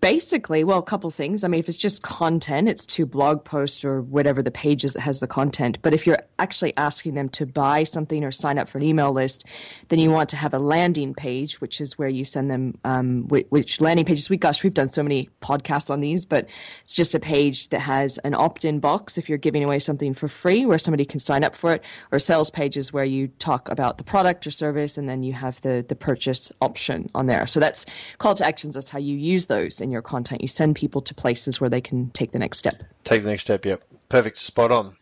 basically, 0.00 0.62
well, 0.62 0.78
a 0.78 0.82
couple 0.82 1.10
things. 1.10 1.42
I 1.42 1.48
mean, 1.48 1.58
if 1.58 1.66
it's 1.66 1.78
just 1.78 2.02
content, 2.02 2.68
it's 2.68 2.84
to 2.84 3.06
blog 3.06 3.44
post 3.44 3.82
or 3.82 4.02
whatever 4.02 4.42
the 4.42 4.50
pages 4.50 4.92
that 4.92 5.00
has 5.00 5.20
the 5.20 5.26
content. 5.26 5.78
But 5.80 5.94
if 5.94 6.06
you're 6.06 6.18
actually 6.38 6.76
asking 6.76 7.14
them 7.14 7.30
to 7.30 7.46
buy 7.46 7.84
something 7.84 8.22
or 8.22 8.30
sign 8.30 8.58
up 8.58 8.68
for 8.68 8.76
an 8.76 8.84
email 8.84 9.12
list, 9.12 9.46
then 9.88 9.98
you 9.98 10.10
want 10.10 10.28
to 10.30 10.36
have 10.36 10.52
a 10.52 10.58
landing 10.58 11.14
page, 11.14 11.62
which 11.62 11.80
is 11.80 11.98
where 11.98 12.10
you 12.10 12.26
send 12.26 12.50
them, 12.50 12.76
um, 12.84 13.26
which 13.28 13.80
landing 13.80 14.04
pages, 14.04 14.28
we, 14.28 14.36
gosh, 14.36 14.62
we've 14.62 14.74
done 14.74 14.90
so 14.90 15.02
many 15.02 15.30
podcasts 15.40 15.90
on 15.90 16.00
these, 16.00 16.26
but 16.26 16.46
it's 16.82 16.94
just 16.94 17.14
a 17.14 17.20
page 17.20 17.70
that 17.70 17.80
has 17.80 18.18
an 18.18 18.34
opt 18.34 18.66
in 18.66 18.80
box 18.80 19.16
if 19.16 19.30
you're 19.30 19.38
giving 19.38 19.64
away 19.64 19.78
something 19.78 20.12
for 20.12 20.28
free 20.28 20.66
where 20.66 20.78
somebody 20.78 21.06
can 21.06 21.20
sign 21.20 21.42
up 21.42 21.54
for 21.54 21.72
it, 21.72 21.82
or 22.12 22.18
sales 22.18 22.50
pages 22.50 22.92
where 22.92 23.04
you 23.04 23.28
talk 23.38 23.70
about 23.70 23.96
the 23.96 24.04
product 24.04 24.46
or 24.46 24.50
service 24.50 24.89
and 24.98 25.08
then 25.08 25.22
you 25.22 25.32
have 25.32 25.60
the, 25.62 25.84
the 25.88 25.94
purchase 25.94 26.52
option 26.60 27.10
on 27.14 27.26
there. 27.26 27.46
So 27.46 27.60
that's 27.60 27.86
call 28.18 28.34
to 28.34 28.46
actions. 28.46 28.74
That's 28.74 28.90
how 28.90 28.98
you 28.98 29.16
use 29.16 29.46
those 29.46 29.80
in 29.80 29.90
your 29.90 30.02
content. 30.02 30.42
You 30.42 30.48
send 30.48 30.76
people 30.76 31.00
to 31.02 31.14
places 31.14 31.60
where 31.60 31.70
they 31.70 31.80
can 31.80 32.10
take 32.10 32.32
the 32.32 32.38
next 32.38 32.58
step. 32.58 32.82
Take 33.04 33.22
the 33.22 33.30
next 33.30 33.42
step, 33.42 33.64
yep. 33.64 33.82
Perfect. 34.08 34.38
Spot 34.38 34.70
on. 34.70 34.96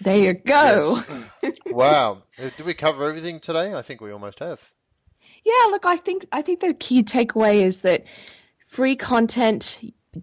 There 0.00 0.16
you 0.16 0.34
go. 0.34 1.02
Yeah. 1.42 1.50
wow. 1.66 2.18
Did 2.38 2.64
we 2.64 2.74
cover 2.74 3.08
everything 3.08 3.38
today? 3.38 3.74
I 3.74 3.82
think 3.82 4.00
we 4.00 4.12
almost 4.12 4.38
have. 4.38 4.72
Yeah, 5.44 5.66
look, 5.70 5.86
I 5.86 5.96
think 5.96 6.26
I 6.32 6.42
think 6.42 6.60
the 6.60 6.74
key 6.74 7.02
takeaway 7.02 7.62
is 7.62 7.82
that 7.82 8.04
free 8.66 8.96
content 8.96 9.78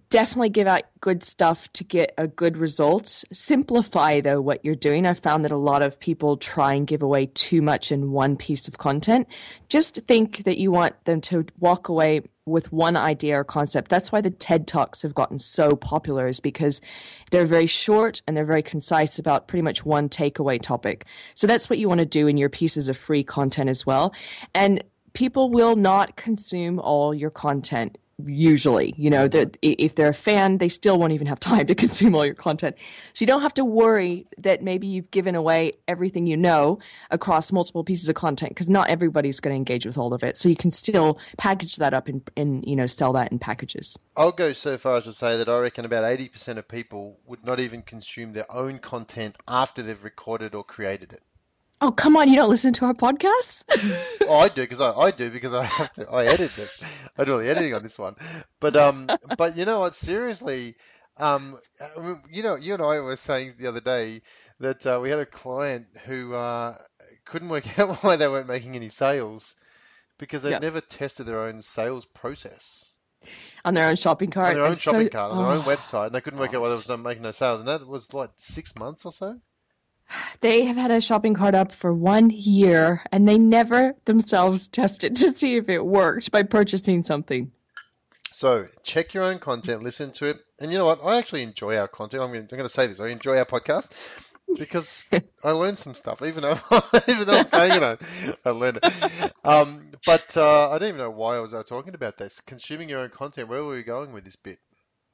definitely 0.10 0.50
give 0.50 0.68
out 0.68 0.84
good 1.00 1.24
stuff 1.24 1.72
to 1.74 1.84
get 1.84 2.14
a 2.18 2.28
good 2.28 2.58
result. 2.58 3.24
Simplify 3.32 4.22
though 4.22 4.42
what 4.42 4.64
you're 4.66 4.76
doing. 4.76 5.06
I 5.06 5.14
found 5.14 5.46
that 5.46 5.52
a 5.52 5.58
lot 5.58 5.82
of 5.82 6.00
people 6.00 6.38
try 6.38 6.74
and 6.74 6.86
give 6.86 7.02
away 7.02 7.28
too 7.28 7.62
much 7.62 7.92
in 7.92 8.12
one 8.12 8.36
piece 8.36 8.68
of 8.68 8.78
content. 8.78 9.28
Just 9.70 9.96
think 10.04 10.44
that 10.44 10.58
you 10.58 10.72
want 10.72 11.04
them 11.06 11.22
to 11.22 11.46
walk 11.60 11.88
away 11.90 12.24
with 12.46 12.72
one 12.72 12.96
idea 12.96 13.40
or 13.40 13.44
concept. 13.44 13.90
That's 13.90 14.12
why 14.12 14.22
the 14.22 14.30
TED 14.30 14.68
Talks 14.68 15.02
have 15.02 15.14
gotten 15.14 15.38
so 15.38 15.70
popular 15.72 16.28
is 16.28 16.40
because 16.40 16.82
they're 17.32 17.46
very 17.46 17.68
short 17.68 18.22
and 18.26 18.36
they're 18.36 18.46
very 18.46 18.64
concise 18.64 19.20
about 19.20 19.48
pretty 19.48 19.62
much 19.62 19.86
one 19.86 20.08
takeaway 20.08 20.62
topic. 20.62 21.06
So 21.36 21.46
that's 21.46 21.70
what 21.70 21.80
you 21.80 21.90
want 21.90 22.00
to 22.00 22.06
do 22.06 22.28
in 22.28 22.38
your 22.38 22.50
pieces 22.50 22.88
of 22.88 22.98
free 22.98 23.24
content 23.24 23.70
as 23.70 23.86
well. 23.86 24.14
And 24.56 24.84
people 25.14 25.50
will 25.50 25.76
not 25.76 26.16
consume 26.16 26.80
all 26.80 27.14
your 27.14 27.30
content 27.32 27.98
usually 28.26 28.96
you 28.98 29.10
know 29.10 29.28
that 29.28 29.58
if 29.62 29.94
they're 29.94 30.10
a 30.10 30.14
fan 30.14 30.58
they 30.58 30.70
still 30.70 30.98
won't 30.98 31.14
even 31.14 31.28
have 31.28 31.40
time 31.40 31.68
to 31.68 31.76
consume 31.84 32.16
all 32.16 32.26
your 32.26 32.36
content. 32.36 32.76
So 33.14 33.24
you 33.24 33.28
don't 33.28 33.42
have 33.42 33.54
to 33.56 33.66
worry 33.66 34.26
that 34.40 34.64
maybe 34.64 34.88
you've 34.88 35.12
given 35.12 35.36
away 35.36 35.74
everything 35.88 36.26
you 36.26 36.38
know 36.38 36.80
across 37.12 37.52
multiple 37.52 37.84
pieces 37.84 38.10
of 38.10 38.16
content 38.16 38.52
because 38.52 38.70
not 38.70 38.90
everybody's 38.90 39.40
going 39.40 39.54
to 39.54 39.58
engage 39.58 39.86
with 39.86 39.98
all 39.98 40.14
of 40.14 40.24
it. 40.24 40.36
So 40.38 40.50
you 40.50 40.56
can 40.56 40.72
still 40.72 41.20
package 41.38 41.76
that 41.78 41.94
up 41.94 42.08
and, 42.08 42.28
and 42.36 42.66
you 42.66 42.76
know 42.76 42.88
sell 42.88 43.14
that 43.14 43.32
in 43.32 43.40
packages. 43.40 43.98
I'll 44.16 44.32
go 44.32 44.52
so 44.54 44.78
far 44.78 44.98
as 44.98 45.04
to 45.04 45.14
say 45.14 45.38
that 45.38 45.50
i 45.50 45.58
reckon 45.60 45.86
about 45.86 46.04
80% 46.04 46.58
of 46.58 46.68
people 46.68 47.20
would 47.26 47.46
not 47.46 47.60
even 47.60 47.82
consume 47.82 48.34
their 48.34 48.52
own 48.52 48.80
content 48.80 49.38
after 49.48 49.82
they've 49.82 50.04
recorded 50.04 50.56
or 50.56 50.64
created 50.64 51.14
it 51.14 51.22
Oh 51.80 51.92
come 51.92 52.18
on! 52.18 52.28
You 52.28 52.36
don't 52.36 52.50
listen 52.50 52.74
to 52.74 52.86
our 52.86 52.94
podcasts? 52.94 53.64
oh, 54.28 54.34
I 54.34 54.50
do 54.50 54.62
because 54.64 54.82
I, 54.82 54.92
I 54.94 55.12
do 55.12 55.30
because 55.30 55.54
I 55.54 55.70
I 56.12 56.26
edit 56.26 56.58
it. 56.58 56.70
I 57.18 57.24
do 57.24 57.34
all 57.34 57.40
the 57.40 57.50
editing 57.50 57.74
on 57.76 57.84
this 57.84 58.00
one. 58.00 58.16
But 58.60 58.76
um, 58.76 59.08
but 59.38 59.56
you 59.56 59.66
know 59.66 59.82
what? 59.82 59.94
Seriously, 59.94 60.76
um, 61.18 61.58
you 62.32 62.42
know, 62.42 62.56
you 62.56 62.74
and 62.74 62.82
I 62.82 63.00
were 63.02 63.16
saying 63.16 63.54
the 63.60 63.68
other 63.68 63.80
day 63.82 64.24
that 64.60 64.86
uh, 64.88 65.00
we 65.02 65.10
had 65.12 65.20
a 65.20 65.26
client 65.28 65.86
who 66.06 66.34
uh, 66.34 66.76
couldn't 67.26 67.50
work 67.50 67.78
out 67.80 67.98
why 68.04 68.16
they 68.16 68.28
weren't 68.28 68.48
making 68.48 68.76
any 68.76 68.90
sales 68.90 69.56
because 70.18 70.42
they'd 70.42 70.52
Yeah. 70.52 70.60
never 70.60 70.82
tested 70.82 71.28
their 71.28 71.42
own 71.42 71.62
sales 71.62 72.06
process 72.06 72.92
On 73.66 73.76
their 73.76 73.88
own 73.88 73.98
shopping 73.98 74.32
cart. 74.32 74.50
on 74.50 74.56
their 74.56 74.66
own 74.66 74.72
And 74.72 74.82
so- 74.82 74.92
shopping 74.94 75.10
cart, 75.10 75.32
on 75.32 75.38
their 75.38 75.48
own 75.58 75.64
oh, 75.64 75.70
website, 75.70 76.08
and 76.08 76.16
they 76.16 76.22
couldn't 76.22 76.40
work 76.40 76.56
out 76.56 76.62
why 76.62 76.70
they 76.70 76.76
was 76.76 76.90
not 76.90 77.02
making 77.02 77.22
no 77.22 77.30
sales. 77.30 77.60
And 77.60 77.68
that 77.70 77.86
was 77.86 78.12
like 78.16 78.32
six 78.38 78.76
months 78.76 79.06
or 79.06 79.12
so. 79.12 79.40
They 80.40 80.66
have 80.66 80.78
had 80.78 80.92
a 80.92 81.02
shopping 81.02 81.34
cart 81.34 81.56
up 81.56 81.72
for 81.72 81.94
one 81.94 82.30
year 82.30 83.04
and 83.12 83.28
they 83.28 83.38
never 83.38 83.96
themselves 84.06 84.68
tested 84.70 85.16
to 85.18 85.38
see 85.38 85.56
if 85.56 85.70
it 85.70 85.86
worked 85.86 86.32
by 86.32 86.44
purchasing 86.44 87.04
something. 87.04 87.52
So 88.32 88.68
check 88.84 89.16
your 89.16 89.24
own 89.24 89.40
content, 89.40 89.82
listen 89.82 90.12
to 90.14 90.28
it, 90.28 90.38
and 90.60 90.72
you 90.72 90.78
know 90.78 90.86
what? 90.86 91.00
I 91.04 91.18
actually 91.18 91.42
enjoy 91.42 91.78
our 91.78 91.88
content. 91.88 92.22
I'm 92.22 92.32
going 92.32 92.48
to, 92.48 92.70
say 92.70 92.86
this: 92.86 93.00
I 93.00 93.08
enjoy 93.08 93.38
our 93.38 93.46
podcast 93.46 93.92
because 94.60 95.10
I 95.44 95.52
learned 95.52 95.80
some 95.80 95.96
stuff, 95.96 96.22
even 96.22 96.44
though 96.44 96.56
even 97.08 97.26
though 97.26 97.40
I'm 97.40 97.46
saying 97.46 97.82
it, 97.82 97.84
I, 97.84 98.50
I 98.50 98.52
learned 98.52 98.80
it. 98.84 99.34
Um, 99.44 99.88
but 100.06 100.38
uh, 100.38 100.70
I 100.70 100.78
don't 100.78 100.90
even 100.90 101.00
know 101.00 101.10
why 101.10 101.38
I 101.38 101.40
was 101.40 101.56
talking 101.68 101.96
about 101.96 102.18
this. 102.18 102.40
Consuming 102.42 102.90
your 102.90 103.00
own 103.00 103.10
content. 103.10 103.50
Where 103.50 103.64
were 103.64 103.76
we 103.76 103.82
going 103.82 104.14
with 104.14 104.24
this 104.24 104.36
bit? 104.36 104.60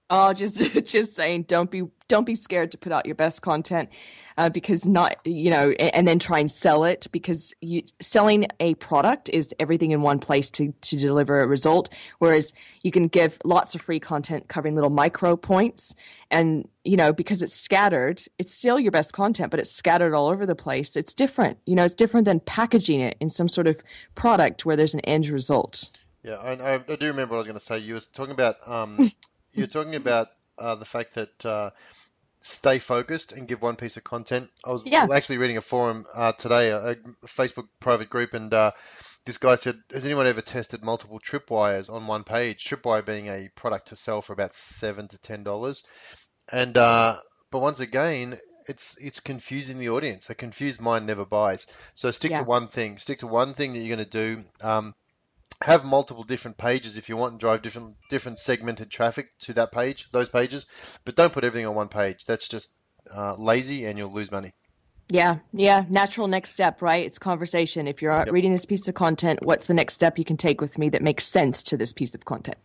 Oh, 0.10 0.34
just 0.34 0.86
just 0.86 1.14
saying, 1.14 1.44
don't 1.44 1.72
be 1.72 1.84
don't 2.08 2.26
be 2.26 2.36
scared 2.36 2.72
to 2.72 2.78
put 2.78 2.92
out 2.92 3.06
your 3.06 3.16
best 3.16 3.42
content, 3.42 3.90
uh, 4.38 4.50
because 4.50 4.86
not 4.86 5.16
you 5.26 5.50
know, 5.50 5.72
and, 5.80 5.96
and 5.96 6.08
then 6.08 6.20
try 6.20 6.40
and 6.40 6.52
sell 6.52 6.84
it 6.84 7.08
because 7.12 7.54
you, 7.62 7.84
selling 8.02 8.46
a 8.60 8.76
product 8.76 9.30
is 9.30 9.56
everything 9.60 9.92
in 9.92 10.02
one 10.02 10.20
place 10.20 10.50
to 10.52 10.74
to 10.82 10.98
deliver 10.98 11.40
a 11.40 11.48
result. 11.48 11.90
Whereas 12.20 12.54
you 12.84 12.92
can 12.92 13.08
give 13.08 13.40
lots 13.44 13.76
of 13.76 13.82
free 13.82 14.00
content 14.00 14.50
covering 14.50 14.76
little 14.76 14.90
micro 14.90 15.36
points, 15.36 15.96
and 16.30 16.68
you 16.84 16.98
know 16.98 17.14
because 17.14 17.42
it's 17.42 17.56
scattered, 17.56 18.24
it's 18.38 18.54
still 18.54 18.80
your 18.80 18.92
best 18.92 19.14
content, 19.14 19.52
but 19.52 19.60
it's 19.60 19.72
scattered 19.72 20.14
all 20.14 20.28
over 20.28 20.46
the 20.46 20.56
place. 20.56 20.96
It's 20.96 21.14
different, 21.14 21.58
you 21.66 21.76
know, 21.76 21.86
it's 21.86 21.96
different 21.96 22.26
than 22.26 22.40
packaging 22.42 23.00
it 23.00 23.18
in 23.20 23.30
some 23.30 23.48
sort 23.48 23.68
of 23.68 23.82
product 24.16 24.66
where 24.66 24.76
there's 24.76 24.94
an 24.94 25.02
end 25.02 25.28
result. 25.30 25.90
Yeah, 26.24 26.36
I, 26.36 26.52
I, 26.54 26.74
I 26.76 26.96
do 26.96 27.08
remember 27.08 27.32
what 27.32 27.38
I 27.38 27.40
was 27.40 27.48
going 27.48 27.60
to 27.60 27.66
say. 27.66 27.80
You 27.80 27.96
were 27.96 28.00
talking 28.00 28.34
about 28.34 28.56
um, 28.66 29.12
you're 29.54 29.68
talking 29.68 29.96
about 29.96 30.28
uh, 30.58 30.76
the 30.76 30.86
fact 30.86 31.16
that 31.16 31.46
uh, 31.46 31.70
stay 32.42 32.80
focused 32.80 33.32
and 33.32 33.48
give 33.48 33.62
one 33.62 33.76
piece 33.76 33.98
of 33.98 34.04
content. 34.04 34.50
I 34.66 34.72
was 34.72 34.84
Yeah. 34.86 35.08
actually 35.16 35.38
reading 35.38 35.58
a 35.58 35.62
forum 35.62 36.06
uh, 36.14 36.34
today, 36.34 36.70
a, 36.70 36.92
a 36.92 36.96
Facebook 37.26 37.68
private 37.80 38.10
group, 38.10 38.34
and 38.34 38.54
uh, 38.54 38.72
this 39.26 39.38
guy 39.38 39.56
said, 39.56 39.76
"Has 39.92 40.06
anyone 40.06 40.28
ever 40.28 40.42
tested 40.42 40.84
multiple 40.84 41.20
tripwires 41.20 41.92
on 41.92 42.08
one 42.08 42.24
page? 42.24 42.66
Tripwire 42.66 43.06
being 43.06 43.28
a 43.28 43.50
product 43.56 43.88
to 43.90 43.96
sell 43.96 44.22
for 44.22 44.34
about 44.34 44.54
seven 44.54 45.08
to 45.08 45.18
ten 45.20 45.44
dollars, 45.44 45.86
and 46.52 46.78
uh, 46.78 47.18
but 47.52 47.60
once 47.60 47.80
again." 47.80 48.38
It's 48.66 48.98
it's 48.98 49.20
confusing 49.20 49.78
the 49.78 49.90
audience. 49.90 50.30
A 50.30 50.36
confused 50.36 50.80
mind 50.80 51.06
never 51.06 51.26
buys. 51.26 51.68
So 51.96 52.12
stick 52.12 52.32
Yeah. 52.32 52.38
to 52.38 52.44
one 52.46 52.70
thing. 52.70 52.98
Stick 52.98 53.20
to 53.20 53.28
one 53.28 53.54
thing 53.54 53.74
that 53.74 53.80
you're 53.80 53.94
going 53.98 54.10
to 54.10 54.38
do. 54.38 54.42
Um, 54.62 54.96
have 55.64 55.86
multiple 55.86 56.24
different 56.24 56.58
pages 56.58 56.98
if 56.98 57.08
you 57.08 57.16
want 57.16 57.32
and 57.32 57.40
drive 57.40 57.62
different 57.62 57.96
different 58.10 58.38
segmented 58.38 58.90
traffic 58.90 59.30
to 59.40 59.54
that 59.54 59.72
page, 59.72 60.10
those 60.12 60.28
pages, 60.30 60.66
but 61.06 61.16
don't 61.16 61.32
put 61.32 61.46
everything 61.46 61.66
on 61.66 61.74
one 61.74 61.88
page. 61.88 62.26
That's 62.26 62.50
just 62.50 62.74
uh, 63.16 63.36
lazy 63.38 63.86
and 63.86 63.98
you'll 63.98 64.12
lose 64.12 64.32
money. 64.32 64.52
Yeah, 65.10 65.40
yeah. 65.54 65.86
Natural 65.90 66.28
next 66.28 66.52
step, 66.52 66.82
right? 66.82 67.06
It's 67.06 67.18
conversation. 67.18 67.88
If 67.88 68.02
you're 68.02 68.26
reading 68.30 68.52
this 68.52 68.66
piece 68.66 68.88
of 68.88 68.96
content, 68.96 69.40
what's 69.44 69.68
the 69.68 69.74
next 69.74 69.94
step 69.94 70.18
you 70.18 70.26
can 70.26 70.38
take 70.38 70.60
with 70.60 70.78
me 70.78 70.90
that 70.90 71.02
makes 71.02 71.26
sense 71.26 71.64
to 71.64 71.78
this 71.78 71.94
piece 71.94 72.14
of 72.14 72.26
content? 72.26 72.58